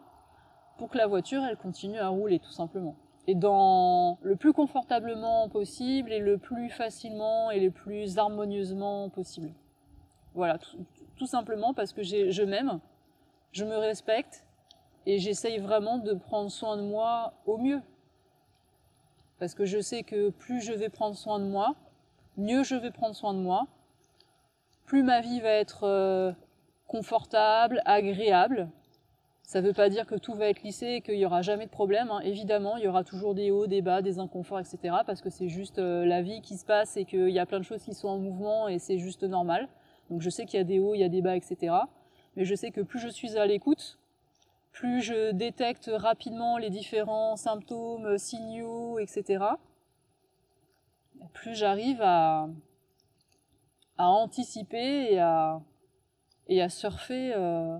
pour 0.79 0.89
que 0.89 0.97
la 0.97 1.07
voiture, 1.07 1.43
elle 1.43 1.57
continue 1.57 1.99
à 1.99 2.07
rouler, 2.07 2.39
tout 2.39 2.51
simplement. 2.51 2.95
Et 3.27 3.35
dans 3.35 4.17
le 4.21 4.37
plus 4.37 4.53
confortablement 4.53 5.49
possible, 5.49 6.11
et 6.13 6.19
le 6.19 6.37
plus 6.37 6.69
facilement, 6.69 7.51
et 7.51 7.59
le 7.59 7.69
plus 7.69 8.17
harmonieusement 8.17 9.09
possible. 9.09 9.51
Voilà, 10.33 10.57
tout, 11.17 11.25
simplement 11.25 11.73
parce 11.73 11.91
que 11.91 12.01
je 12.01 12.43
m'aime, 12.43 12.79
je 13.51 13.65
me 13.65 13.75
respecte, 13.75 14.45
et 15.05 15.19
j'essaye 15.19 15.57
vraiment 15.57 15.97
de 15.97 16.13
prendre 16.13 16.49
soin 16.49 16.77
de 16.77 16.81
moi 16.81 17.33
au 17.45 17.57
mieux. 17.57 17.81
Parce 19.37 19.53
que 19.53 19.65
je 19.65 19.79
sais 19.79 20.03
que 20.03 20.29
plus 20.29 20.61
je 20.61 20.71
vais 20.71 20.89
prendre 20.89 21.15
soin 21.15 21.39
de 21.39 21.45
moi, 21.45 21.75
mieux 22.37 22.63
je 22.63 22.75
vais 22.75 22.91
prendre 22.91 23.15
soin 23.15 23.33
de 23.33 23.39
moi, 23.39 23.67
plus 24.85 25.03
ma 25.03 25.19
vie 25.19 25.41
va 25.41 25.49
être 25.49 25.83
euh, 25.83 26.31
confortable, 26.87 27.81
agréable, 27.85 28.69
ça 29.49 29.61
ne 29.61 29.67
veut 29.67 29.73
pas 29.73 29.89
dire 29.89 30.05
que 30.05 30.13
tout 30.13 30.35
va 30.35 30.47
être 30.47 30.61
lissé 30.61 30.85
et 30.85 31.01
qu'il 31.01 31.17
n'y 31.17 31.25
aura 31.25 31.41
jamais 31.41 31.65
de 31.65 31.71
problème. 31.71 32.11
Hein. 32.11 32.19
Évidemment, 32.19 32.77
il 32.77 32.83
y 32.83 32.87
aura 32.87 33.03
toujours 33.03 33.33
des 33.33 33.49
hauts, 33.49 33.65
des 33.65 33.81
bas, 33.81 34.03
des 34.03 34.19
inconforts, 34.19 34.59
etc. 34.59 34.97
Parce 35.07 35.23
que 35.23 35.31
c'est 35.31 35.47
juste 35.47 35.79
euh, 35.79 36.05
la 36.05 36.21
vie 36.21 36.43
qui 36.43 36.55
se 36.55 36.63
passe 36.63 36.97
et 36.97 37.05
qu'il 37.05 37.31
y 37.31 37.39
a 37.39 37.47
plein 37.47 37.57
de 37.57 37.63
choses 37.63 37.81
qui 37.81 37.95
sont 37.95 38.09
en 38.09 38.19
mouvement 38.19 38.67
et 38.67 38.77
c'est 38.77 38.99
juste 38.99 39.23
normal. 39.23 39.67
Donc 40.11 40.21
je 40.21 40.29
sais 40.29 40.45
qu'il 40.45 40.59
y 40.59 40.61
a 40.61 40.63
des 40.63 40.77
hauts, 40.77 40.93
il 40.93 40.99
y 40.99 41.03
a 41.03 41.09
des 41.09 41.23
bas, 41.23 41.35
etc. 41.35 41.75
Mais 42.35 42.45
je 42.45 42.53
sais 42.53 42.69
que 42.69 42.81
plus 42.81 42.99
je 42.99 43.07
suis 43.07 43.39
à 43.39 43.47
l'écoute, 43.47 43.97
plus 44.71 45.01
je 45.01 45.31
détecte 45.31 45.89
rapidement 45.91 46.59
les 46.59 46.69
différents 46.69 47.35
symptômes, 47.35 48.19
signaux, 48.19 48.99
etc. 48.99 49.43
Plus 51.33 51.55
j'arrive 51.55 52.03
à, 52.03 52.49
anticiper 53.97 55.13
et 55.13 55.17
à, 55.19 55.59
et 56.47 56.61
à 56.61 56.69
surfer 56.69 57.33
euh, 57.35 57.79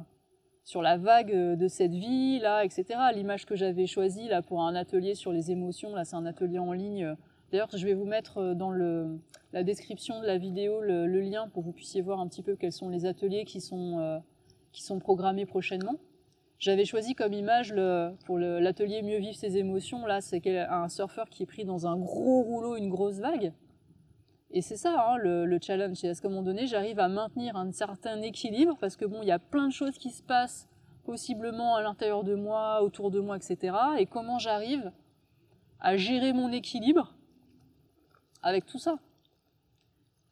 sur 0.70 0.84
la 0.84 0.98
vague 0.98 1.34
euh, 1.34 1.56
de 1.56 1.68
cette 1.68 1.96
vie 1.96 2.38
là, 2.38 2.64
etc. 2.64 2.86
L'image 3.16 3.48
que 3.48 3.56
j'avais 3.56 3.88
choisie 3.88 4.28
là 4.28 4.44
pour 4.44 4.62
un 4.62 4.76
atelier 4.76 5.16
sur 5.16 5.32
les 5.32 5.50
émotions, 5.50 5.96
là 5.96 6.06
c'est 6.06 6.16
un 6.16 6.28
atelier 6.28 6.60
en 6.60 6.74
ligne. 6.74 7.16
D'ailleurs, 7.52 7.70
je 7.76 7.84
vais 7.84 7.96
vous 7.96 8.06
mettre 8.06 8.38
euh, 8.38 8.54
dans 8.54 8.70
le, 8.70 9.18
la 9.52 9.64
description 9.64 10.22
de 10.22 10.28
la 10.28 10.38
vidéo 10.38 10.80
le, 10.82 11.08
lien 11.22 11.48
pour 11.48 11.64
que 11.64 11.66
vous 11.66 11.74
puissiez 11.74 12.04
voir 12.04 12.20
un 12.20 12.28
petit 12.28 12.44
peu 12.44 12.56
quels 12.56 12.72
sont 12.72 12.88
les 12.88 13.08
ateliers 13.08 13.46
qui 13.46 13.62
sont, 13.62 13.98
euh, 13.98 14.20
qui 14.72 14.84
sont 14.84 15.00
programmés 15.00 15.48
prochainement. 15.48 15.96
J'avais 16.60 16.86
choisi 16.86 17.16
comme 17.16 17.34
image 17.34 17.74
le, 17.74 18.12
pour 18.28 18.38
l'atelier 18.38 19.02
Mieux 19.02 19.18
vivre 19.18 19.36
ses 19.36 19.58
émotions, 19.58 20.06
là 20.06 20.22
c'est 20.22 20.48
un 20.56 20.88
surfeur 20.88 21.30
qui 21.30 21.42
est 21.42 21.48
pris 21.48 21.66
dans 21.66 21.88
un 21.88 21.98
gros 21.98 22.44
rouleau, 22.44 22.76
une 22.76 22.90
grosse 22.90 23.18
vague. 23.18 23.54
Et 24.52 24.62
c'est 24.62 24.78
ça 24.78 25.06
hein, 25.08 25.18
le, 25.18 25.46
le, 25.46 25.60
challenge, 25.62 25.98
c'est 25.98 26.10
à 26.10 26.16
ce 26.16 26.26
moment 26.26 26.42
donné, 26.42 26.66
j'arrive 26.66 27.00
à 27.00 27.08
maintenir 27.08 27.56
un 27.56 27.72
certain 27.72 28.20
équilibre, 28.22 28.78
parce 28.80 28.96
que 28.96 29.06
bon, 29.06 29.22
il 29.22 29.28
y 29.28 29.32
a 29.32 29.40
plein 29.40 29.68
de 29.68 29.74
choses 29.74 29.98
qui 29.98 30.10
se 30.10 30.24
passent 30.24 30.68
possiblement 31.04 31.76
à 31.76 31.82
l'intérieur 31.82 32.24
de 32.24 32.36
moi, 32.36 32.82
autour 32.82 33.12
de 33.12 33.20
moi, 33.20 33.38
etc. 33.38 33.76
Et 34.00 34.08
comment 34.08 34.40
j'arrive 34.40 34.92
à 35.80 35.98
gérer 35.98 36.34
mon 36.34 36.52
équilibre 36.52 37.14
avec 38.42 38.66
tout 38.66 38.80
ça? 38.80 38.98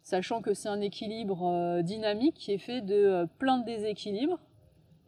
Sachant 0.02 0.42
que 0.42 0.54
c'est 0.54 0.70
un 0.70 0.82
équilibre 0.82 1.48
euh, 1.48 1.82
dynamique 1.84 2.36
qui 2.36 2.54
est 2.54 2.58
fait 2.58 2.82
de 2.82 2.96
euh, 2.96 3.26
plein 3.38 3.60
de 3.60 3.66
déséquilibres, 3.66 4.40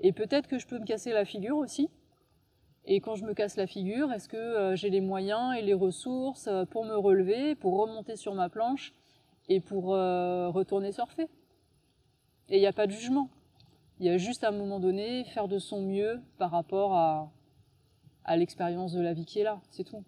et 0.02 0.12
peut-être 0.12 0.48
que 0.48 0.60
je 0.60 0.68
peux 0.68 0.78
me 0.78 0.86
casser 0.86 1.14
la 1.14 1.26
figure 1.26 1.58
aussi. 1.58 1.90
Et 2.86 3.02
quand 3.02 3.16
je 3.16 3.26
me 3.26 3.34
casse 3.34 3.56
la 3.56 3.66
figure, 3.66 4.12
est-ce 4.12 4.30
que 4.30 4.38
euh, 4.38 4.76
j'ai 4.76 4.90
les 4.90 5.02
moyens 5.02 5.56
et 5.58 5.62
les 5.62 5.74
ressources 5.74 6.50
pour 6.70 6.86
me 6.86 6.96
relever, 6.96 7.56
pour 7.56 7.80
remonter 7.80 8.16
sur 8.16 8.36
ma 8.36 8.50
planche 8.50 8.94
et 9.50 9.60
pour 9.60 9.94
euh, 9.94 10.50
retourner 10.50 10.92
surfer. 10.92 11.28
Et 12.48 12.58
il 12.58 12.60
n'y 12.60 12.68
a 12.68 12.74
pas 12.74 12.88
de 12.88 12.92
jugement. 12.92 13.30
Il 14.00 14.06
y 14.06 14.10
a 14.10 14.18
juste 14.18 14.44
à 14.44 14.50
un 14.50 14.52
moment 14.52 14.80
donné 14.80 15.26
faire 15.26 15.48
de 15.48 15.60
son 15.60 15.82
mieux 15.82 16.22
par 16.38 16.52
rapport 16.52 16.96
à, 16.96 17.32
l'expérience 18.38 18.94
de 18.94 19.02
la 19.02 19.14
vie 19.14 19.26
qui 19.26 19.40
est 19.40 19.44
là, 19.44 19.60
c'est 19.72 19.84
tout. 19.84 20.04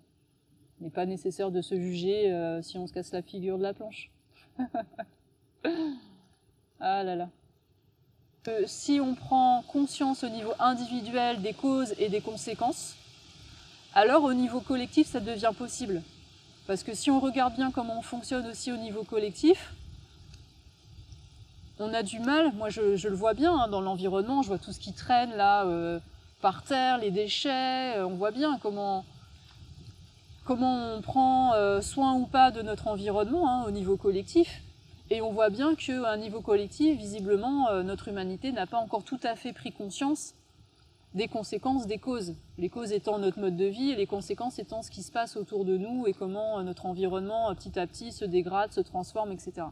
Il 0.80 0.84
n'est 0.84 0.91
pas 0.91 1.08
nécessaire 1.08 1.49
de 1.49 1.60
se 1.62 1.73
juger 1.75 2.32
euh, 2.32 2.62
si 2.62 2.77
on 2.77 2.86
se 2.86 2.93
casse 2.93 3.12
la 3.12 3.23
figure 3.23 3.58
de 3.58 3.63
la 3.63 3.73
planche. 3.73 4.12
ah 6.80 7.04
là 7.04 7.15
là. 7.15 7.30
Euh, 8.47 8.63
si 8.67 8.99
on 9.01 9.15
prend 9.15 9.63
conscience 9.63 10.23
au 10.23 10.30
niveau 10.30 10.51
individuel 10.60 11.41
des 11.41 11.54
causes 11.54 11.95
et 11.97 12.10
des 12.10 12.21
conséquences, 12.21 12.95
alors 13.95 14.23
au 14.23 14.34
niveau 14.34 14.62
collectif, 14.62 15.08
ça 15.08 15.19
devient 15.19 15.51
possible. 15.58 16.04
Parce 16.67 16.84
que 16.84 16.93
si 16.93 17.10
on 17.10 17.19
regarde 17.19 17.56
bien 17.56 17.71
comment 17.71 17.97
on 17.97 18.02
fonctionne 18.02 18.45
aussi 18.47 18.71
au 18.71 18.78
niveau 18.78 19.04
collectif, 19.04 19.74
on 21.80 21.93
a 21.93 22.04
du 22.04 22.19
mal, 22.19 22.54
moi 22.54 22.69
je, 22.69 23.08
le 23.08 23.15
vois 23.15 23.34
bien 23.34 23.54
hein, 23.54 23.67
dans 23.67 23.82
l'environnement, 23.82 24.43
je 24.43 24.50
vois 24.50 24.60
tout 24.60 24.71
ce 24.71 24.80
qui 24.80 24.93
traîne 24.93 25.32
là 25.36 25.65
euh, 25.65 26.00
par 26.39 26.63
terre, 26.63 27.00
les 27.00 27.10
déchets, 27.10 27.97
euh, 27.97 28.06
on 28.06 28.15
voit 28.15 28.32
bien 28.32 28.60
comment, 28.62 29.04
comment 30.45 30.95
on 30.95 31.02
prend 31.02 31.54
euh, 31.54 31.82
soin 31.82 32.13
ou 32.13 32.28
pas 32.28 32.52
de 32.52 32.62
notre 32.62 32.88
environnement 32.88 33.50
hein, 33.50 33.65
au 33.67 33.71
niveau 33.71 33.97
collectif. 33.97 34.62
Et 35.10 35.21
on 35.21 35.34
voit 35.34 35.50
bien 35.50 35.76
qu'à 35.76 36.10
un 36.10 36.17
niveau 36.17 36.39
collectif, 36.39 36.97
visiblement, 36.97 37.69
notre 37.84 38.08
humanité 38.08 38.54
n'a 38.54 38.65
pas 38.65 38.78
encore 38.78 39.04
tout 39.04 39.19
à 39.24 39.36
fait 39.36 39.52
pris 39.52 39.74
conscience 39.74 40.36
des 41.13 41.28
conséquences 41.28 41.88
des 41.88 41.97
causes. 41.97 42.36
Les 42.58 42.69
causes 42.69 42.91
étant 42.91 43.19
notre 43.19 43.39
mode 43.39 43.58
de 43.58 43.65
vie 43.65 43.91
et 43.91 43.95
les 43.95 44.08
conséquences 44.08 44.60
étant 44.60 44.82
ce 44.82 44.89
qui 44.91 45.04
se 45.04 45.12
passe 45.12 45.36
autour 45.36 45.65
de 45.65 45.78
nous 45.78 46.08
et 46.08 46.13
comment 46.13 46.60
euh, 46.60 46.63
notre 46.63 46.86
environnement 46.86 47.50
euh, 47.50 47.54
petit 47.54 47.78
à 47.78 47.86
petit 47.86 48.12
se 48.12 48.24
dégrade, 48.24 48.71
se 48.71 48.82
transforme, 48.82 49.32
etc. 49.32 49.67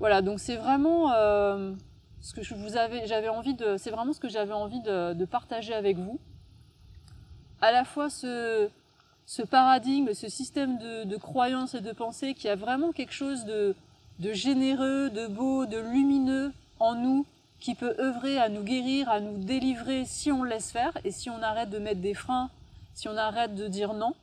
Voilà, 0.00 0.20
donc 0.20 0.40
c'est 0.40 0.56
vraiment 0.56 1.12
euh, 1.12 1.72
ce 2.20 2.34
que 2.34 2.42
j'avais 2.42 3.28
envie 3.28 3.54
de, 3.54 3.76
c'est 3.76 3.90
vraiment 3.90 4.12
ce 4.12 4.18
que 4.18 4.28
j'avais 4.28 4.52
envie 4.52 4.80
de, 4.80 5.24
partager 5.24 5.74
avec 5.74 5.96
vous. 5.96 6.18
À 7.60 7.70
la 7.70 7.84
fois 7.84 8.10
ce, 8.10 8.68
ce 9.26 9.42
paradigme, 9.42 10.12
ce 10.12 10.28
système 10.28 10.76
de, 10.78 11.04
de 11.04 11.16
croyance 11.16 11.74
et 11.74 11.80
de 11.80 11.92
pensée 11.92 12.34
qui 12.34 12.48
a 12.48 12.56
vraiment 12.56 12.90
quelque 12.90 13.12
chose 13.12 13.44
de, 13.44 13.76
de 14.18 14.32
généreux, 14.32 15.08
de 15.10 15.28
beau, 15.28 15.66
de 15.66 15.78
lumineux 15.78 16.52
en 16.80 16.96
nous, 16.96 17.24
qui 17.62 17.76
peut 17.76 17.94
œuvrer 18.00 18.38
à 18.38 18.48
nous 18.48 18.64
guérir, 18.64 19.08
à 19.08 19.20
nous 19.20 19.38
délivrer 19.38 20.04
si 20.04 20.32
on 20.32 20.42
laisse 20.42 20.72
faire 20.72 20.98
et 21.04 21.12
si 21.12 21.30
on 21.30 21.40
arrête 21.42 21.70
de 21.70 21.78
mettre 21.78 22.00
des 22.00 22.12
freins, 22.12 22.50
si 22.92 23.08
on 23.08 23.16
arrête 23.16 23.54
de 23.54 23.68
dire 23.68 23.94
non. 23.94 24.14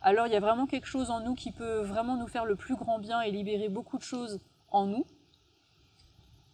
Alors 0.00 0.26
il 0.26 0.32
y 0.32 0.36
a 0.36 0.40
vraiment 0.40 0.66
quelque 0.66 0.86
chose 0.86 1.10
en 1.10 1.20
nous 1.20 1.34
qui 1.34 1.52
peut 1.52 1.82
vraiment 1.82 2.16
nous 2.16 2.26
faire 2.26 2.46
le 2.46 2.56
plus 2.56 2.74
grand 2.74 2.98
bien 2.98 3.20
et 3.20 3.30
libérer 3.30 3.68
beaucoup 3.68 3.98
de 3.98 4.02
choses 4.02 4.40
en 4.70 4.86
nous. 4.86 5.04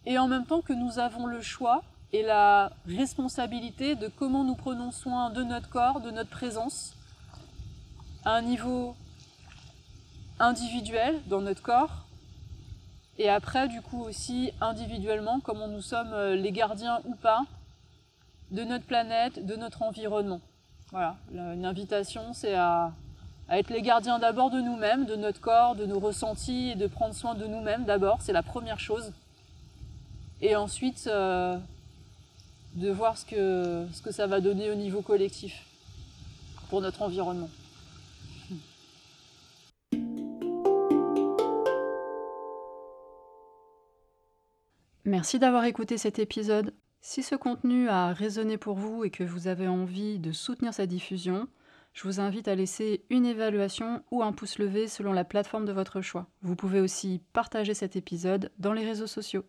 Et 0.05 0.17
en 0.17 0.27
même 0.27 0.45
temps 0.45 0.59
que 0.59 0.73
nous 0.73 0.99
avons 0.99 1.27
le 1.27 1.41
choix 1.41 1.81
et 2.11 2.23
la 2.23 2.73
responsabilité 2.87 3.95
de 3.95 4.09
comment 4.09 4.43
nous 4.43 4.55
prenons 4.55 4.91
soin 4.91 5.29
de 5.29 5.43
notre 5.43 5.69
corps, 5.69 6.01
de 6.01 6.11
notre 6.11 6.29
présence, 6.29 6.93
à 8.25 8.33
un 8.33 8.41
niveau 8.41 8.97
individuel 10.39 11.21
dans 11.27 11.39
notre 11.39 11.61
corps, 11.61 12.05
et 13.19 13.29
après, 13.29 13.67
du 13.67 13.81
coup, 13.81 14.01
aussi 14.03 14.51
individuellement, 14.59 15.39
comment 15.39 15.67
nous 15.67 15.81
sommes 15.81 16.13
euh, 16.13 16.35
les 16.35 16.51
gardiens 16.51 16.99
ou 17.05 17.15
pas 17.15 17.41
de 18.51 18.63
notre 18.63 18.85
planète, 18.85 19.45
de 19.45 19.55
notre 19.55 19.81
environnement. 19.83 20.41
Voilà, 20.91 21.15
une 21.33 21.65
invitation, 21.65 22.33
c'est 22.33 22.55
à, 22.55 22.91
être 23.49 23.69
les 23.69 23.81
gardiens 23.81 24.19
d'abord 24.19 24.51
de 24.51 24.61
nous-mêmes, 24.61 25.05
de 25.05 25.15
notre 25.15 25.41
corps, 25.41 25.75
de 25.75 25.85
nos 25.85 25.99
ressentis, 25.99 26.69
et 26.71 26.75
de 26.75 26.87
prendre 26.87 27.13
soin 27.13 27.35
de 27.35 27.45
nous-mêmes 27.45 27.83
d'abord, 27.83 28.21
c'est 28.21 28.33
la 28.33 28.43
première 28.43 28.79
chose. 28.79 29.11
Et 30.41 30.55
ensuite, 30.55 31.07
euh, 31.07 31.57
de 32.75 32.89
voir 32.89 33.17
ce 33.17 33.25
que, 33.25 33.87
ce 33.93 34.01
que 34.01 34.11
ça 34.11 34.27
va 34.27 34.39
donner 34.39 34.69
au 34.71 34.75
niveau 34.75 35.01
collectif 35.01 35.65
pour 36.69 36.81
notre 36.81 37.01
environnement. 37.01 37.49
Merci 45.05 45.37
d'avoir 45.37 45.65
écouté 45.65 45.97
cet 45.97 46.17
épisode. 46.17 46.73
Si 47.01 47.23
ce 47.23 47.35
contenu 47.35 47.89
a 47.89 48.13
résonné 48.13 48.57
pour 48.57 48.77
vous 48.77 49.03
et 49.03 49.09
que 49.09 49.25
vous 49.25 49.47
avez 49.47 49.67
envie 49.67 50.17
de 50.17 50.31
soutenir 50.31 50.73
sa 50.73 50.85
diffusion, 50.85 51.49
je 51.91 52.03
vous 52.03 52.21
invite 52.21 52.47
à 52.47 52.55
laisser 52.55 53.03
une 53.09 53.25
évaluation 53.25 54.01
ou 54.11 54.23
un 54.23 54.31
pouce 54.31 54.59
levé 54.59 54.87
selon 54.87 55.11
la 55.11 55.25
plateforme 55.25 55.65
de 55.65 55.73
votre 55.73 55.99
choix. 55.99 56.27
Vous 56.41 56.55
pouvez 56.55 56.79
aussi 56.79 57.21
partager 57.33 57.73
cet 57.73 57.97
épisode 57.97 58.49
dans 58.59 58.71
les 58.71 58.85
réseaux 58.85 59.07
sociaux. 59.07 59.43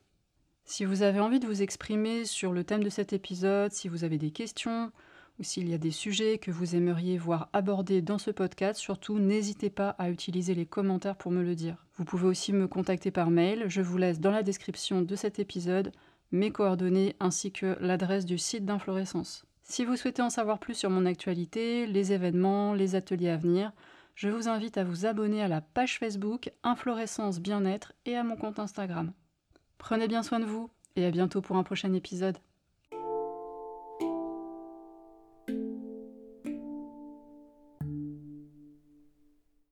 Si 0.64 0.84
vous 0.84 1.02
avez 1.02 1.20
envie 1.20 1.38
de 1.38 1.46
vous 1.46 1.62
exprimer 1.62 2.24
sur 2.24 2.52
le 2.52 2.64
thème 2.64 2.82
de 2.82 2.90
cet 2.90 3.12
épisode, 3.12 3.70
si 3.70 3.86
vous 3.86 4.02
avez 4.02 4.18
des 4.18 4.32
questions 4.32 4.90
ou 5.38 5.42
s'il 5.42 5.68
y 5.68 5.74
a 5.74 5.78
des 5.78 5.90
sujets 5.90 6.38
que 6.38 6.50
vous 6.50 6.76
aimeriez 6.76 7.18
voir 7.18 7.48
abordés 7.52 8.02
dans 8.02 8.18
ce 8.18 8.30
podcast, 8.30 8.78
surtout 8.78 9.18
n'hésitez 9.18 9.70
pas 9.70 9.90
à 9.90 10.10
utiliser 10.10 10.54
les 10.54 10.66
commentaires 10.66 11.16
pour 11.16 11.32
me 11.32 11.42
le 11.42 11.54
dire. 11.54 11.84
Vous 11.96 12.04
pouvez 12.04 12.26
aussi 12.26 12.52
me 12.52 12.68
contacter 12.68 13.10
par 13.10 13.30
mail, 13.30 13.64
je 13.68 13.82
vous 13.82 13.96
laisse 13.96 14.20
dans 14.20 14.30
la 14.30 14.42
description 14.42 15.02
de 15.02 15.16
cet 15.16 15.38
épisode 15.38 15.92
mes 16.32 16.50
coordonnées 16.50 17.16
ainsi 17.20 17.52
que 17.52 17.76
l'adresse 17.80 18.26
du 18.26 18.38
site 18.38 18.64
d'Inflorescence. 18.64 19.44
Si 19.62 19.84
vous 19.84 19.96
souhaitez 19.96 20.22
en 20.22 20.30
savoir 20.30 20.58
plus 20.58 20.74
sur 20.74 20.90
mon 20.90 21.06
actualité, 21.06 21.86
les 21.86 22.12
événements, 22.12 22.74
les 22.74 22.94
ateliers 22.94 23.30
à 23.30 23.36
venir, 23.36 23.72
je 24.14 24.28
vous 24.28 24.48
invite 24.48 24.76
à 24.76 24.84
vous 24.84 25.06
abonner 25.06 25.42
à 25.42 25.48
la 25.48 25.60
page 25.60 25.98
Facebook 25.98 26.52
Inflorescence 26.62 27.40
Bien-être 27.40 27.92
et 28.04 28.16
à 28.16 28.22
mon 28.22 28.36
compte 28.36 28.58
Instagram. 28.58 29.12
Prenez 29.78 30.06
bien 30.06 30.22
soin 30.22 30.38
de 30.38 30.44
vous 30.44 30.70
et 30.96 31.04
à 31.04 31.10
bientôt 31.10 31.40
pour 31.40 31.56
un 31.56 31.62
prochain 31.62 31.92
épisode. 31.92 32.38